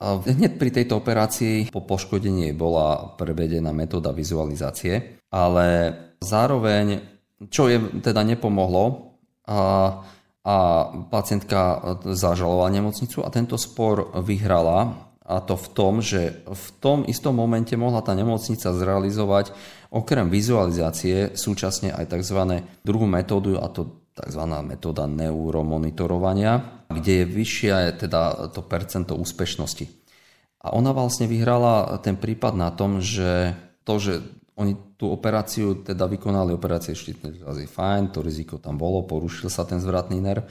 hneď 0.00 0.60
pri 0.60 0.70
tejto 0.72 1.00
operácii 1.00 1.72
po 1.72 1.80
poškodení 1.84 2.52
bola 2.52 3.16
prevedená 3.16 3.72
metóda 3.72 4.12
vizualizácie, 4.12 5.20
ale 5.32 5.66
zároveň, 6.20 7.00
čo 7.48 7.68
je 7.68 8.02
teda 8.04 8.20
nepomohlo, 8.24 9.16
a, 9.46 9.60
a 10.42 10.56
pacientka 11.06 11.80
zažalovala 12.02 12.74
nemocnicu 12.74 13.22
a 13.22 13.30
tento 13.30 13.54
spor 13.54 14.10
vyhrala 14.20 15.06
a 15.26 15.42
to 15.42 15.58
v 15.58 15.68
tom, 15.74 15.98
že 15.98 16.46
v 16.46 16.66
tom 16.78 17.02
istom 17.06 17.34
momente 17.34 17.74
mohla 17.74 17.98
tá 17.98 18.14
nemocnica 18.14 18.70
zrealizovať 18.70 19.50
okrem 19.90 20.30
vizualizácie 20.30 21.34
súčasne 21.34 21.90
aj 21.90 22.14
tzv. 22.14 22.62
druhú 22.86 23.06
metódu 23.10 23.58
a 23.58 23.66
to 23.66 24.05
tzv. 24.16 24.42
metóda 24.64 25.04
neuromonitorovania, 25.04 26.88
kde 26.88 27.22
je 27.22 27.24
vyššie 27.28 28.00
teda 28.00 28.48
to 28.56 28.64
percento 28.64 29.12
úspešnosti. 29.12 29.84
A 30.64 30.72
ona 30.72 30.96
vlastne 30.96 31.28
vyhrala 31.28 32.00
ten 32.00 32.16
prípad 32.16 32.56
na 32.56 32.72
tom, 32.72 33.04
že 33.04 33.54
to, 33.84 34.00
že 34.00 34.12
oni 34.56 34.96
tú 34.96 35.12
operáciu 35.12 35.84
teda 35.84 36.08
vykonali, 36.08 36.56
operácie 36.56 36.96
štítnej 36.96 37.44
žľazy 37.44 37.68
fajn, 37.68 38.10
to 38.10 38.24
riziko 38.24 38.56
tam 38.56 38.80
bolo, 38.80 39.04
porušil 39.04 39.52
sa 39.52 39.68
ten 39.68 39.78
zvratný 39.78 40.16
nerv, 40.18 40.48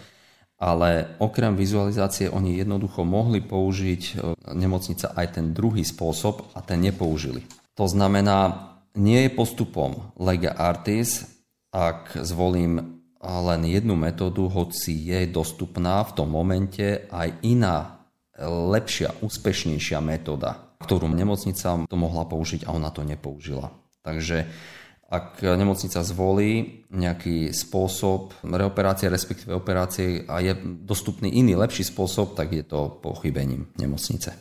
ale 0.62 1.18
okrem 1.20 1.58
vizualizácie 1.58 2.30
oni 2.30 2.62
jednoducho 2.62 3.04
mohli 3.04 3.44
použiť 3.44 4.02
e, 4.06 4.14
nemocnica 4.56 5.12
aj 5.18 5.42
ten 5.42 5.52
druhý 5.52 5.84
spôsob 5.84 6.54
a 6.56 6.64
ten 6.64 6.80
nepoužili. 6.80 7.44
To 7.76 7.90
znamená, 7.90 8.72
nie 8.96 9.28
je 9.28 9.36
postupom 9.36 10.16
lega 10.16 10.56
artis, 10.56 11.28
ak 11.76 12.16
zvolím 12.24 12.95
len 13.26 13.66
jednu 13.66 13.98
metódu, 13.98 14.46
hoci 14.48 14.94
je 14.94 15.26
dostupná 15.26 16.06
v 16.06 16.12
tom 16.14 16.30
momente 16.30 17.10
aj 17.10 17.42
iná, 17.42 18.06
lepšia, 18.46 19.16
úspešnejšia 19.24 20.04
metóda, 20.04 20.76
ktorú 20.84 21.08
nemocnica 21.10 21.88
to 21.88 21.98
mohla 21.98 22.28
použiť 22.28 22.68
a 22.68 22.76
ona 22.76 22.92
to 22.92 23.02
nepoužila. 23.02 23.72
Takže 24.06 24.46
Ak 25.06 25.46
nemocnica 25.46 26.02
zvolí 26.02 26.82
nejaký 26.90 27.54
spôsob 27.54 28.42
reoperácie, 28.42 29.06
respektíve 29.06 29.54
operácie 29.54 30.26
a 30.26 30.42
je 30.42 30.58
dostupný 30.82 31.30
iný, 31.30 31.54
lepší 31.54 31.86
spôsob, 31.86 32.34
tak 32.34 32.50
je 32.50 32.66
to 32.66 32.90
pochybením 33.06 33.70
nemocnice. 33.78 34.34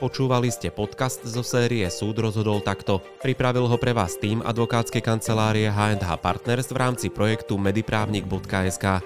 Počúvali 0.00 0.48
ste 0.48 0.72
podcast 0.72 1.20
zo 1.28 1.44
série 1.44 1.84
Súd 1.92 2.24
rozhodol 2.24 2.64
takto. 2.64 3.04
Pripravil 3.20 3.68
ho 3.68 3.76
pre 3.76 3.92
vás 3.92 4.16
tým 4.16 4.40
advokátskej 4.40 5.04
kancelárie 5.04 5.68
H&H 5.68 6.08
Partners 6.24 6.72
v 6.72 6.80
rámci 6.80 7.06
projektu 7.12 7.60
mediprávnik.sk. 7.60 9.04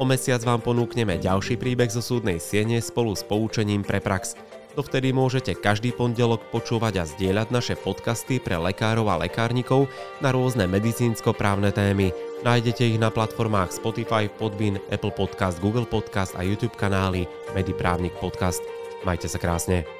O 0.00 0.08
mesiac 0.08 0.40
vám 0.40 0.64
ponúkneme 0.64 1.20
ďalší 1.20 1.60
príbeh 1.60 1.92
zo 1.92 2.00
súdnej 2.00 2.40
siene 2.40 2.80
spolu 2.80 3.12
s 3.12 3.20
poučením 3.20 3.84
pre 3.84 4.00
prax. 4.00 4.32
Dovtedy 4.72 5.12
môžete 5.12 5.60
každý 5.60 5.92
pondelok 5.92 6.40
počúvať 6.48 6.94
a 6.96 7.04
zdieľať 7.04 7.52
naše 7.52 7.74
podcasty 7.76 8.40
pre 8.40 8.56
lekárov 8.56 9.12
a 9.12 9.20
lekárnikov 9.20 9.92
na 10.24 10.32
rôzne 10.32 10.64
medicínsko-právne 10.64 11.68
témy. 11.68 12.16
Nájdete 12.48 12.88
ich 12.88 12.96
na 12.96 13.12
platformách 13.12 13.76
Spotify, 13.76 14.32
Podbean, 14.32 14.80
Apple 14.88 15.12
Podcast, 15.12 15.60
Google 15.60 15.84
Podcast 15.84 16.32
a 16.32 16.40
YouTube 16.40 16.80
kanály 16.80 17.28
Mediprávnik 17.52 18.16
Podcast. 18.16 18.64
Majte 19.04 19.28
sa 19.28 19.36
krásne. 19.36 19.99